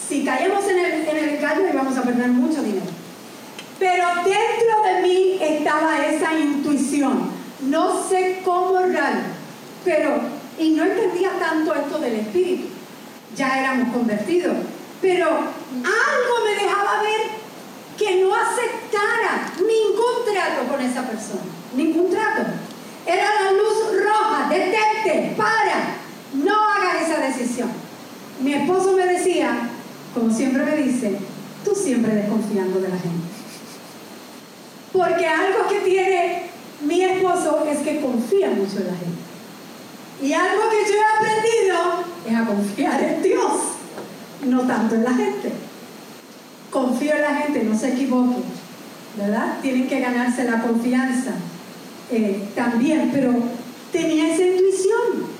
si 0.08 0.24
caíamos 0.24 0.64
en 0.68 0.78
el, 0.78 1.08
en 1.08 1.16
el 1.16 1.28
engaño 1.36 1.68
íbamos 1.72 1.96
a 1.96 2.02
perder 2.02 2.28
mucho 2.28 2.62
dinero. 2.62 2.86
Pero 3.78 4.06
dentro 4.16 4.82
de 4.84 5.02
mí 5.02 5.38
estaba 5.40 6.04
esa 6.06 6.38
intuición. 6.38 7.30
No 7.62 8.06
sé 8.08 8.40
cómo 8.44 8.78
raro, 8.78 9.20
pero, 9.84 10.20
y 10.58 10.70
no 10.70 10.84
entendía 10.84 11.30
tanto 11.38 11.74
esto 11.74 11.98
del 11.98 12.14
espíritu. 12.16 12.68
Ya 13.36 13.58
éramos 13.60 13.92
convertidos. 13.94 14.56
Pero 15.00 15.28
algo 15.28 16.44
me 16.44 16.62
dejaba 16.62 17.02
ver 17.02 17.20
que 17.98 18.22
no 18.22 18.34
aceptara 18.34 19.52
ningún 19.56 20.32
trato 20.32 20.70
con 20.70 20.80
esa 20.80 21.02
persona. 21.02 21.42
Ningún 21.74 22.10
trato. 22.10 22.42
Era 23.06 23.24
la 23.42 23.52
luz 23.52 24.02
roja, 24.02 24.48
detente, 24.48 25.34
para, 25.36 25.96
no 26.32 26.54
hagas 26.54 27.02
esa 27.02 27.20
decisión. 27.20 27.83
Mi 28.40 28.54
esposo 28.54 28.92
me 28.92 29.06
decía, 29.06 29.70
como 30.14 30.32
siempre 30.32 30.64
me 30.64 30.76
dice, 30.76 31.18
tú 31.64 31.74
siempre 31.74 32.14
desconfiando 32.14 32.80
de 32.80 32.88
la 32.88 32.98
gente. 32.98 33.26
Porque 34.92 35.26
algo 35.26 35.68
que 35.68 35.80
tiene 35.80 36.42
mi 36.82 37.02
esposo 37.02 37.64
es 37.68 37.78
que 37.78 38.00
confía 38.00 38.50
mucho 38.50 38.78
en 38.78 38.86
la 38.86 38.94
gente. 38.94 39.24
Y 40.22 40.32
algo 40.32 40.62
que 40.70 40.90
yo 40.90 40.94
he 40.94 41.16
aprendido 41.16 42.04
es 42.26 42.36
a 42.36 42.46
confiar 42.46 43.02
en 43.02 43.22
Dios, 43.22 43.52
no 44.46 44.60
tanto 44.62 44.94
en 44.94 45.04
la 45.04 45.14
gente. 45.14 45.52
Confío 46.70 47.14
en 47.14 47.22
la 47.22 47.34
gente, 47.34 47.64
no 47.64 47.78
se 47.78 47.92
equivoquen, 47.92 48.44
¿verdad? 49.16 49.58
Tienen 49.62 49.88
que 49.88 50.00
ganarse 50.00 50.44
la 50.44 50.62
confianza 50.62 51.32
eh, 52.10 52.48
también, 52.54 53.10
pero 53.12 53.32
tenía 53.92 54.32
esa 54.32 54.44
intuición. 54.44 55.33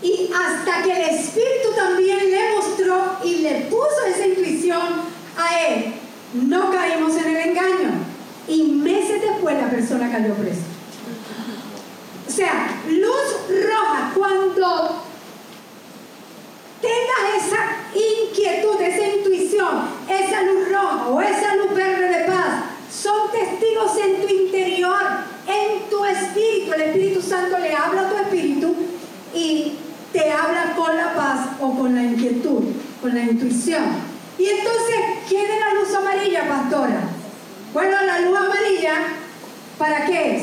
Y 0.00 0.30
hasta 0.32 0.82
que 0.82 0.92
el 0.92 1.14
Espíritu 1.16 1.72
también 1.74 2.30
le 2.30 2.54
mostró 2.54 3.16
y 3.24 3.36
le 3.38 3.62
puso 3.62 4.04
esa 4.06 4.26
intuición 4.26 4.80
a 5.36 5.66
él, 5.66 5.94
no 6.34 6.70
caímos 6.70 7.16
en 7.16 7.36
el 7.36 7.48
engaño. 7.48 7.90
Y 8.46 8.62
meses 8.62 9.20
después 9.20 9.56
la 9.56 9.68
persona 9.68 10.10
cayó 10.10 10.34
presa. 10.34 10.62
O 12.26 12.30
sea, 12.30 12.80
luz 12.88 13.64
roja, 13.64 14.12
cuando 14.14 15.02
tengas 16.80 17.44
esa 17.44 17.58
inquietud, 17.94 18.80
esa 18.80 19.16
intuición, 19.16 19.88
esa 20.08 20.42
luz 20.42 20.68
roja 20.68 21.08
o 21.08 21.20
esa 21.20 21.56
luz 21.56 21.74
verde 21.74 22.18
de 22.18 22.24
paz, 22.26 22.64
son 22.90 23.30
testigos 23.32 23.96
en 23.98 24.22
tu 24.22 24.32
interior, 24.32 25.00
en 25.46 25.90
tu 25.90 26.04
espíritu. 26.04 26.72
El 26.74 26.82
Espíritu 26.82 27.20
Santo 27.20 27.58
le 27.58 27.74
habla 27.74 28.02
a 28.02 28.08
tu 28.08 28.16
espíritu 28.16 28.74
y 29.34 29.78
habla 30.32 30.74
con 30.76 30.96
la 30.96 31.14
paz 31.14 31.46
o 31.60 31.74
con 31.74 31.94
la 31.94 32.02
inquietud, 32.02 32.64
con 33.00 33.14
la 33.14 33.22
intuición. 33.22 33.84
Y 34.38 34.46
entonces, 34.46 34.96
¿quién 35.28 35.44
es 35.50 35.60
la 35.60 35.74
luz 35.74 35.94
amarilla, 35.94 36.48
pastora? 36.48 37.00
Bueno, 37.72 37.96
la 38.02 38.20
luz 38.20 38.38
amarilla, 38.38 38.94
¿para 39.78 40.06
qué 40.06 40.36
es? 40.36 40.42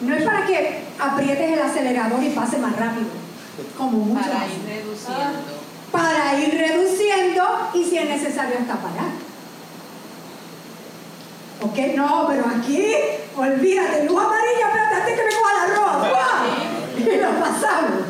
No 0.00 0.14
es 0.14 0.24
para 0.24 0.46
que 0.46 0.84
aprietes 0.98 1.52
el 1.52 1.62
acelerador 1.62 2.22
y 2.22 2.30
pase 2.30 2.58
más 2.58 2.76
rápido, 2.76 3.08
como 3.76 3.98
muchos 3.98 4.26
Para 4.26 4.46
ir 4.46 4.64
reduciendo. 4.66 5.60
Para 5.92 6.40
ir 6.40 6.54
reduciendo 6.54 7.70
y 7.74 7.84
si 7.84 7.98
es 7.98 8.08
necesario 8.08 8.56
hasta 8.58 8.76
parar. 8.76 9.10
¿Ok? 11.62 11.96
No, 11.96 12.26
pero 12.28 12.44
aquí, 12.46 12.94
olvídate, 13.36 14.04
luz 14.04 14.18
amarilla, 14.18 14.66
espérate, 14.68 14.94
antes 14.94 15.18
que 15.18 15.24
me 15.24 15.34
coja 15.34 15.54
la 15.54 15.74
ropa. 15.74 16.08
¡guau! 16.08 16.70
Y 17.00 17.16
lo 17.16 17.30
pasamos. 17.30 18.09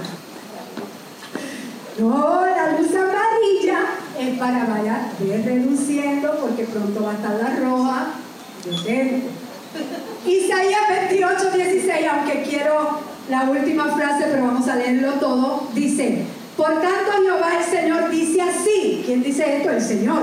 No, 2.00 2.46
la 2.46 2.78
luz 2.78 2.90
amarilla 2.94 3.80
es 4.18 4.38
para 4.38 4.64
vaya 4.64 5.12
ir 5.22 5.44
reduciendo 5.44 6.34
porque 6.40 6.64
pronto 6.64 7.04
va 7.04 7.10
a 7.10 7.14
estar 7.14 7.34
la 7.34 7.56
roja. 7.56 8.06
Detente. 8.64 9.28
Isaías 10.26 10.80
28, 11.08 11.50
16, 11.54 12.06
aunque 12.10 12.42
quiero 12.42 13.00
la 13.28 13.42
última 13.42 13.84
frase, 13.94 14.24
pero 14.30 14.46
vamos 14.46 14.66
a 14.68 14.76
leerlo 14.76 15.12
todo, 15.14 15.68
dice, 15.74 16.24
por 16.56 16.72
tanto 16.72 17.22
Jehová 17.22 17.50
el 17.58 17.64
Señor 17.64 18.10
dice 18.10 18.42
así, 18.42 19.02
¿quién 19.06 19.22
dice 19.22 19.58
esto? 19.58 19.70
El 19.70 19.82
Señor. 19.82 20.22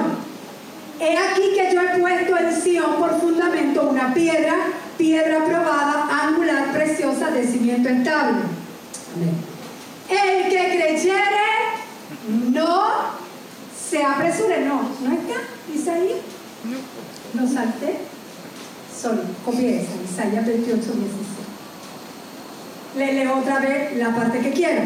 He 0.99 1.15
aquí 1.15 1.41
que 1.55 1.73
yo 1.73 1.81
he 1.81 1.99
puesto 1.99 2.37
en 2.37 2.61
Sion 2.61 2.95
por 2.97 3.21
fundamento 3.21 3.87
una 3.89 4.13
piedra, 4.13 4.55
piedra 4.97 5.45
probada, 5.45 6.07
angular, 6.23 6.73
preciosa, 6.73 7.29
de 7.29 7.45
cimiento 7.45 7.87
estable. 7.87 8.41
El 10.09 10.49
que 10.49 10.77
creyere, 10.77 11.56
no 12.67 13.17
se 13.89 14.03
apresure, 14.03 14.61
no, 14.61 14.81
¿no 15.01 15.13
está? 15.13 15.39
Isaías. 15.73 16.19
No 17.33 17.47
salté. 17.47 17.99
Solo, 19.01 19.21
copié 19.45 19.81
esa, 19.81 19.93
Isaías 20.03 20.45
28, 20.45 20.81
16. 20.81 20.97
Le 22.97 23.13
leo 23.13 23.37
otra 23.39 23.59
vez 23.59 23.95
la 23.97 24.15
parte 24.15 24.39
que 24.39 24.51
quiero. 24.51 24.81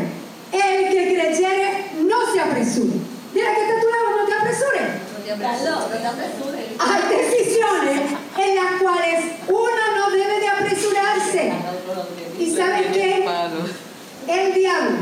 El 0.52 0.90
que 0.90 1.14
creyere, 1.16 1.92
no 2.04 2.32
se 2.32 2.40
apresure. 2.40 2.94
Mira 3.34 3.56
que 3.56 3.62
está 3.62 3.78
a 3.78 3.82
tu 3.82 3.88
lado, 3.88 4.18
no 4.20 4.26
te 4.28 4.34
apresures. 4.34 4.90
No 5.14 5.24
te 5.24 5.32
apresures. 5.32 5.80
No 5.80 5.98
te 5.98 6.08
apresures. 6.08 6.66
Hay 6.78 7.02
decisiones 7.18 8.02
en 8.38 8.56
las 8.56 8.82
cuales 8.82 9.26
uno 9.48 9.84
no 9.98 10.12
debe 10.12 10.40
de 10.42 10.48
apresurarse. 10.50 11.54
¿Y 12.38 12.56
saben 12.56 12.92
qué? 12.92 13.26
El 14.28 14.54
diablo 14.54 14.98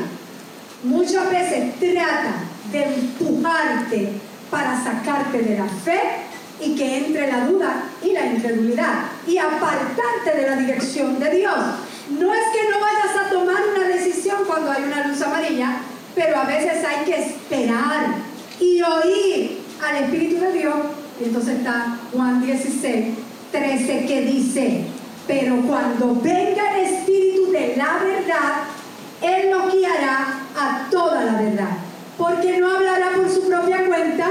muchas 0.83 1.29
veces 1.29 1.73
trata 1.79 2.48
de 2.71 2.83
empujarte 2.83 4.09
para 4.49 4.81
sacarte 4.83 5.39
de 5.39 5.57
la 5.57 5.65
fe 5.65 6.01
y 6.59 6.75
que 6.75 6.97
entre 6.97 7.31
la 7.31 7.45
duda 7.45 7.83
y 8.03 8.11
la 8.11 8.25
incredulidad 8.25 9.05
y 9.27 9.37
apartarte 9.37 10.35
de 10.35 10.49
la 10.49 10.55
dirección 10.57 11.19
de 11.19 11.37
Dios. 11.37 11.57
No 12.09 12.33
es 12.33 12.41
que 12.51 12.69
no 12.69 12.79
vayas 12.79 13.25
a 13.25 13.29
tomar 13.29 13.61
una 13.75 13.87
decisión 13.87 14.39
cuando 14.45 14.71
hay 14.71 14.83
una 14.83 15.07
luz 15.07 15.21
amarilla, 15.21 15.77
pero 16.15 16.37
a 16.37 16.45
veces 16.45 16.83
hay 16.83 17.05
que 17.05 17.19
esperar 17.19 18.15
y 18.59 18.81
oír 18.81 19.59
al 19.87 20.03
Espíritu 20.03 20.41
de 20.41 20.51
Dios. 20.53 20.75
Y 21.21 21.25
entonces 21.25 21.59
está 21.59 21.97
Juan 22.11 22.41
16, 22.41 23.05
13 23.51 24.05
que 24.05 24.21
dice, 24.21 24.85
pero 25.27 25.57
cuando 25.61 26.15
venga 26.15 26.77
el 26.77 26.85
Espíritu 26.93 27.51
de 27.51 27.75
la 27.77 27.99
verdad, 28.03 28.63
Él 29.21 29.51
nos 29.51 29.73
guiará 29.73 30.39
a 30.57 30.87
toda 30.89 31.23
la 31.23 31.33
verdad, 31.33 31.77
porque 32.19 32.59
no 32.59 32.69
hablará 32.69 33.13
por 33.15 33.29
su 33.29 33.47
propia 33.47 33.85
cuenta, 33.87 34.27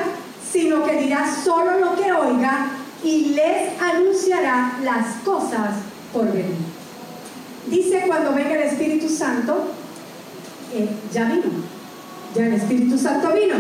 sino 0.53 0.85
que 0.85 1.01
dirá 1.01 1.27
solo 1.43 1.81
lo 1.81 1.97
que 1.97 2.13
oiga 2.13 2.67
y 3.03 3.31
les 3.31 3.81
anunciará 3.81 4.79
las 4.85 5.17
cosas 5.25 5.71
por 6.13 6.31
venir. 6.31 6.57
Dice 7.67 8.05
cuando 8.07 8.35
venga 8.35 8.55
el 8.57 8.69
Espíritu 8.69 9.09
Santo, 9.09 9.69
eh, 10.75 10.89
ya 11.13 11.25
vino, 11.25 11.51
ya 12.35 12.47
el 12.47 12.55
Espíritu 12.55 12.99
Santo 12.99 13.33
vino. 13.33 13.55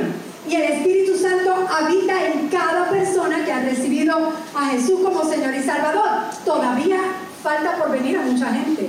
Y 0.46 0.54
el 0.54 0.72
Espíritu 0.72 1.16
Santo 1.16 1.54
habita 1.68 2.26
en 2.26 2.48
cada 2.48 2.88
persona 2.90 3.44
que 3.44 3.52
ha 3.52 3.60
recibido 3.60 4.32
a 4.54 4.66
Jesús 4.66 5.00
como 5.02 5.24
Señor 5.24 5.54
y 5.54 5.62
Salvador. 5.62 6.08
Todavía 6.44 7.00
falta 7.42 7.76
por 7.76 7.90
venir 7.92 8.18
a 8.18 8.22
mucha 8.22 8.52
gente, 8.52 8.88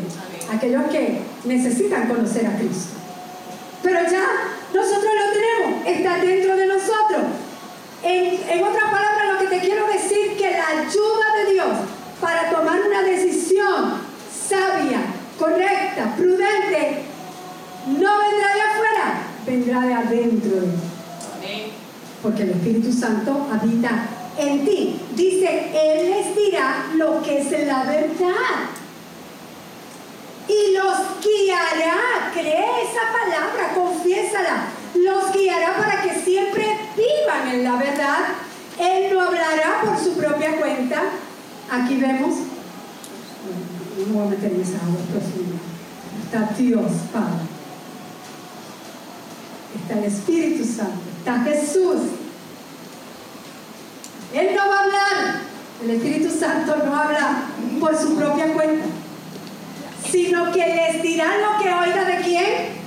aquellos 0.54 0.84
que 0.86 1.21
necesitan 1.45 2.08
conocer 2.08 2.45
a 2.47 2.58
Cristo. 2.58 2.93
Pero 3.84 3.99
ya 4.10 4.25
nosotros 4.74 5.12
lo 5.14 5.32
tenemos, 5.34 5.88
está 5.88 6.18
dentro 6.18 6.56
de 6.56 6.66
nosotros. 6.68 7.22
En, 8.04 8.50
en 8.50 8.64
otras 8.64 8.86
palabras, 8.86 9.34
lo 9.34 9.40
que 9.40 9.48
te 9.48 9.60
quiero 9.60 9.88
decir 9.88 10.38
que 10.38 10.52
la 10.52 10.68
ayuda 10.68 11.36
de 11.44 11.54
Dios 11.54 11.78
para 12.22 12.50
tomar 12.50 12.80
una 12.82 13.02
decisión 13.04 14.02
sabia, 14.50 15.02
correcta, 15.38 16.16
prudente, 16.16 17.04
no 17.88 18.20
vendrá 18.20 18.54
de 18.54 18.62
afuera, 18.62 19.22
vendrá 19.46 19.82
de 19.82 19.94
adentro 19.94 20.62
de 20.62 20.68
ti. 20.68 21.72
Porque 22.22 22.44
el 22.44 22.50
Espíritu 22.50 22.92
Santo 22.92 23.48
habita 23.52 24.08
en 24.38 24.66
ti. 24.66 25.00
Dice, 25.16 25.72
Él 25.74 26.10
les 26.10 26.36
dirá 26.36 26.88
lo 26.96 27.22
que 27.22 27.40
es 27.40 27.52
la 27.66 27.84
verdad. 27.84 28.70
Y 30.48 30.74
los 30.74 30.98
guiará, 31.22 32.29
cree 32.39 32.84
esa 32.84 33.12
palabra, 33.12 33.73
confiésala. 33.75 34.67
Los 34.95 35.32
guiará 35.32 35.78
para 35.78 36.02
que 36.02 36.21
siempre 36.21 36.65
vivan 36.95 37.47
en 37.54 37.63
la 37.63 37.75
verdad. 37.75 38.19
Él 38.80 39.13
no 39.13 39.21
hablará 39.21 39.82
por 39.84 39.97
su 39.97 40.13
propia 40.13 40.58
cuenta. 40.58 41.02
Aquí 41.71 41.95
vemos, 41.97 42.36
no 44.08 44.13
voy 44.13 44.28
a 44.28 44.30
meter 44.30 44.52
en 44.54 44.62
esa 44.62 44.78
agua. 44.78 44.99
Está 46.23 46.54
Dios 46.58 46.91
Padre. 47.12 47.45
Está 49.75 49.99
el 49.99 50.06
Espíritu 50.06 50.63
Santo. 50.65 51.02
Está 51.17 51.41
Jesús. 51.41 52.02
Él 54.34 54.49
no 54.56 54.69
va 54.69 54.80
a 54.80 54.84
hablar. 54.84 55.41
El 55.84 55.89
Espíritu 55.91 56.30
Santo 56.38 56.75
no 56.86 56.95
habla 56.95 57.43
por 57.80 57.97
su 57.97 58.15
propia 58.15 58.54
cuenta 58.54 58.86
sino 60.12 60.52
que 60.52 60.60
les 60.60 61.02
dirá 61.02 61.38
lo 61.38 61.64
que 61.64 61.74
oiga 61.74 62.06
de 62.06 62.22
quién? 62.24 62.80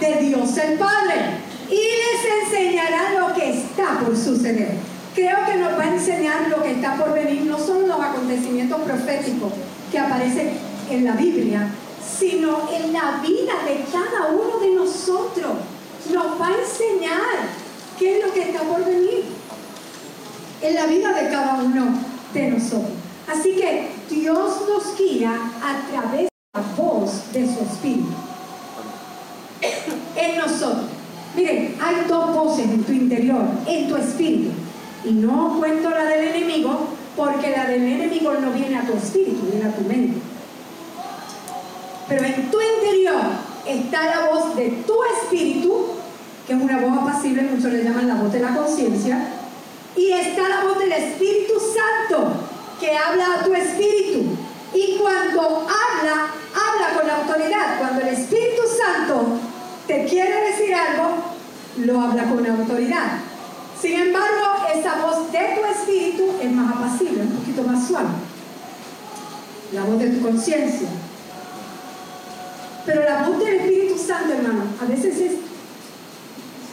De 0.00 0.24
Dios 0.24 0.56
el 0.58 0.78
Padre. 0.78 1.40
Y 1.68 1.74
les 1.74 2.52
enseñará 2.52 3.12
lo 3.18 3.34
que 3.34 3.50
está 3.50 4.00
por 4.00 4.16
suceder. 4.16 4.74
Creo 5.14 5.38
que 5.46 5.56
nos 5.56 5.78
va 5.78 5.84
a 5.84 5.94
enseñar 5.94 6.48
lo 6.48 6.62
que 6.62 6.72
está 6.72 6.96
por 6.96 7.12
venir, 7.12 7.42
no 7.42 7.58
solo 7.58 7.86
los 7.86 8.00
acontecimientos 8.00 8.80
proféticos 8.80 9.52
que 9.90 9.98
aparecen 9.98 10.52
en 10.90 11.04
la 11.04 11.12
Biblia, 11.12 11.68
sino 12.18 12.68
en 12.72 12.92
la 12.92 13.20
vida 13.22 13.52
de 13.66 13.84
cada 13.92 14.30
uno 14.30 14.58
de 14.58 14.70
nosotros. 14.70 15.52
Nos 16.12 16.40
va 16.40 16.48
a 16.48 16.58
enseñar 16.58 17.60
qué 17.98 18.18
es 18.18 18.26
lo 18.26 18.32
que 18.32 18.42
está 18.42 18.62
por 18.62 18.84
venir 18.84 19.24
en 20.62 20.74
la 20.74 20.86
vida 20.86 21.12
de 21.12 21.28
cada 21.28 21.54
uno 21.62 21.86
de 22.32 22.48
nosotros. 22.48 22.92
Así 23.28 23.54
que 23.54 23.88
Dios 24.08 24.62
nos 24.68 24.96
guía 24.98 25.32
a 25.32 25.90
través 25.90 26.29
de 27.32 27.46
su 27.46 27.60
Espíritu 27.60 28.14
en 30.16 30.38
nosotros. 30.38 30.86
Miren, 31.36 31.76
hay 31.80 32.08
dos 32.08 32.34
voces 32.34 32.66
en 32.66 32.82
tu 32.82 32.92
interior, 32.92 33.42
en 33.66 33.88
tu 33.88 33.96
espíritu. 33.96 34.50
Y 35.04 35.12
no 35.12 35.56
cuento 35.58 35.90
la 35.90 36.04
del 36.04 36.28
enemigo, 36.28 36.88
porque 37.16 37.50
la 37.50 37.66
del 37.66 37.82
enemigo 37.82 38.32
no 38.34 38.50
viene 38.50 38.78
a 38.78 38.86
tu 38.86 38.94
espíritu, 38.94 39.46
viene 39.50 39.68
a 39.68 39.74
tu 39.74 39.82
mente. 39.82 40.20
Pero 42.08 42.24
en 42.24 42.50
tu 42.50 42.58
interior 42.60 43.22
está 43.66 44.06
la 44.06 44.30
voz 44.30 44.56
de 44.56 44.68
tu 44.86 44.94
espíritu, 45.04 45.86
que 46.46 46.54
es 46.54 46.60
una 46.60 46.80
voz 46.80 46.98
apacible, 46.98 47.42
muchos 47.42 47.72
le 47.72 47.84
llaman 47.84 48.08
la 48.08 48.16
voz 48.16 48.32
de 48.32 48.40
la 48.40 48.54
conciencia, 48.54 49.28
y 49.96 50.10
está 50.10 50.48
la 50.48 50.64
voz 50.64 50.78
del 50.78 50.92
Espíritu 50.92 51.54
Santo, 51.54 52.32
que 52.80 52.96
habla 52.96 53.34
a 53.34 53.44
tu 53.44 53.54
espíritu. 53.54 54.36
Y 54.74 54.96
cuando 54.98 55.42
habla, 55.42 56.28
habla 56.54 57.00
con 57.00 57.10
autoridad. 57.10 57.78
Cuando 57.78 58.02
el 58.02 58.08
Espíritu 58.08 58.62
Santo 58.78 59.38
te 59.86 60.04
quiere 60.04 60.50
decir 60.50 60.74
algo, 60.74 61.16
lo 61.78 62.00
habla 62.00 62.24
con 62.24 62.46
autoridad. 62.46 63.18
Sin 63.80 63.94
embargo, 63.94 64.66
esa 64.74 64.96
voz 64.96 65.32
de 65.32 65.38
tu 65.38 65.64
espíritu 65.64 66.24
es 66.40 66.52
más 66.52 66.76
apacible, 66.76 67.22
un 67.22 67.36
poquito 67.36 67.62
más 67.62 67.86
suave. 67.86 68.08
La 69.72 69.84
voz 69.84 69.98
de 69.98 70.10
tu 70.10 70.22
conciencia. 70.22 70.88
Pero 72.84 73.04
la 73.04 73.22
voz 73.22 73.38
del 73.38 73.56
Espíritu 73.56 73.98
Santo, 73.98 74.32
hermano, 74.32 74.64
a 74.80 74.84
veces 74.84 75.16
es, 75.18 75.32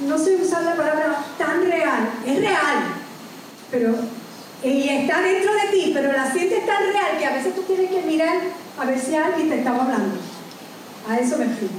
no 0.07 0.17
sé 0.17 0.36
usar 0.36 0.63
la 0.63 0.75
palabra 0.75 1.23
tan 1.38 1.63
real, 1.63 2.10
es 2.25 2.39
real, 2.39 2.77
pero 3.71 3.95
y 4.63 4.89
está 4.89 5.21
dentro 5.21 5.53
de 5.53 5.67
ti, 5.71 5.91
pero 5.93 6.11
la 6.11 6.31
sientes 6.31 6.65
tan 6.65 6.83
real 6.83 7.17
que 7.19 7.25
a 7.25 7.33
veces 7.33 7.53
tú 7.55 7.61
tienes 7.61 7.91
que 7.91 8.01
mirar 8.01 8.37
a 8.79 8.85
ver 8.85 8.99
si 8.99 9.15
alguien 9.15 9.49
te 9.49 9.59
estaba 9.59 9.83
hablando. 9.83 10.15
A 11.07 11.17
eso 11.17 11.37
me 11.37 11.45
refiero. 11.45 11.73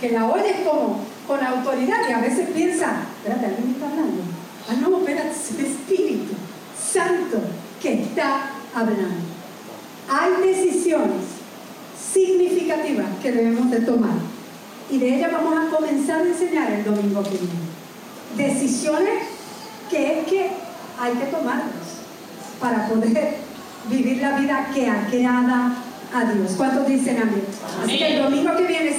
Que 0.00 0.10
la 0.10 0.26
oyes 0.26 0.56
como 0.68 1.04
con 1.26 1.44
autoridad 1.44 1.98
y 2.08 2.12
a 2.12 2.18
veces 2.18 2.50
piensa, 2.50 3.04
espérate, 3.18 3.46
alguien 3.46 3.68
me 3.68 3.72
está 3.74 3.86
hablando. 3.86 4.22
Ah, 4.68 4.74
no, 4.80 4.98
espérate, 4.98 5.30
es 5.30 5.50
el 5.52 5.66
Espíritu 5.66 6.34
Santo 6.92 7.38
que 7.80 8.02
está 8.02 8.50
hablando. 8.74 9.34
Hay 10.08 10.46
decisiones 10.46 11.22
significativas 12.12 13.06
que 13.22 13.32
debemos 13.32 13.70
de 13.70 13.80
tomar. 13.80 14.16
Y 14.90 14.98
de 14.98 15.16
ellas 15.16 15.32
vamos 15.32 15.56
a 15.56 15.74
comenzar 15.74 16.20
a 16.20 16.26
enseñar 16.28 16.70
el 16.72 16.84
domingo 16.84 17.22
que 17.22 17.30
viene. 17.30 17.64
Decisiones 18.36 19.22
que 19.90 20.20
es 20.20 20.26
que 20.26 20.63
hay 21.00 21.12
que 21.14 21.26
tomarlas 21.26 22.04
para 22.60 22.88
poder 22.88 23.36
vivir 23.90 24.18
la 24.18 24.38
vida 24.38 24.70
que 24.72 24.88
agrada 24.88 25.74
a 26.14 26.32
Dios. 26.32 26.52
¿Cuántos 26.56 26.86
dicen 26.86 27.18
amén? 27.20 27.44
Así 27.82 27.98
que 27.98 28.16
el 28.16 28.22
domingo 28.22 28.56
que 28.56 28.64
viene 28.64 28.92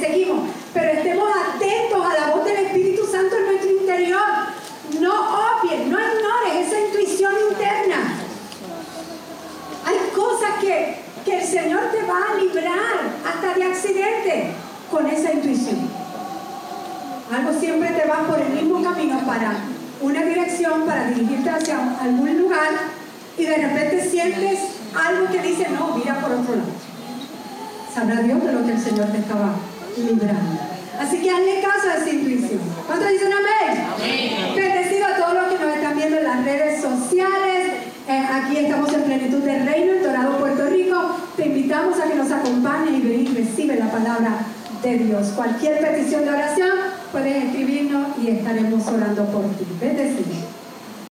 cada 49.15 49.23
oportunidade 49.23 49.54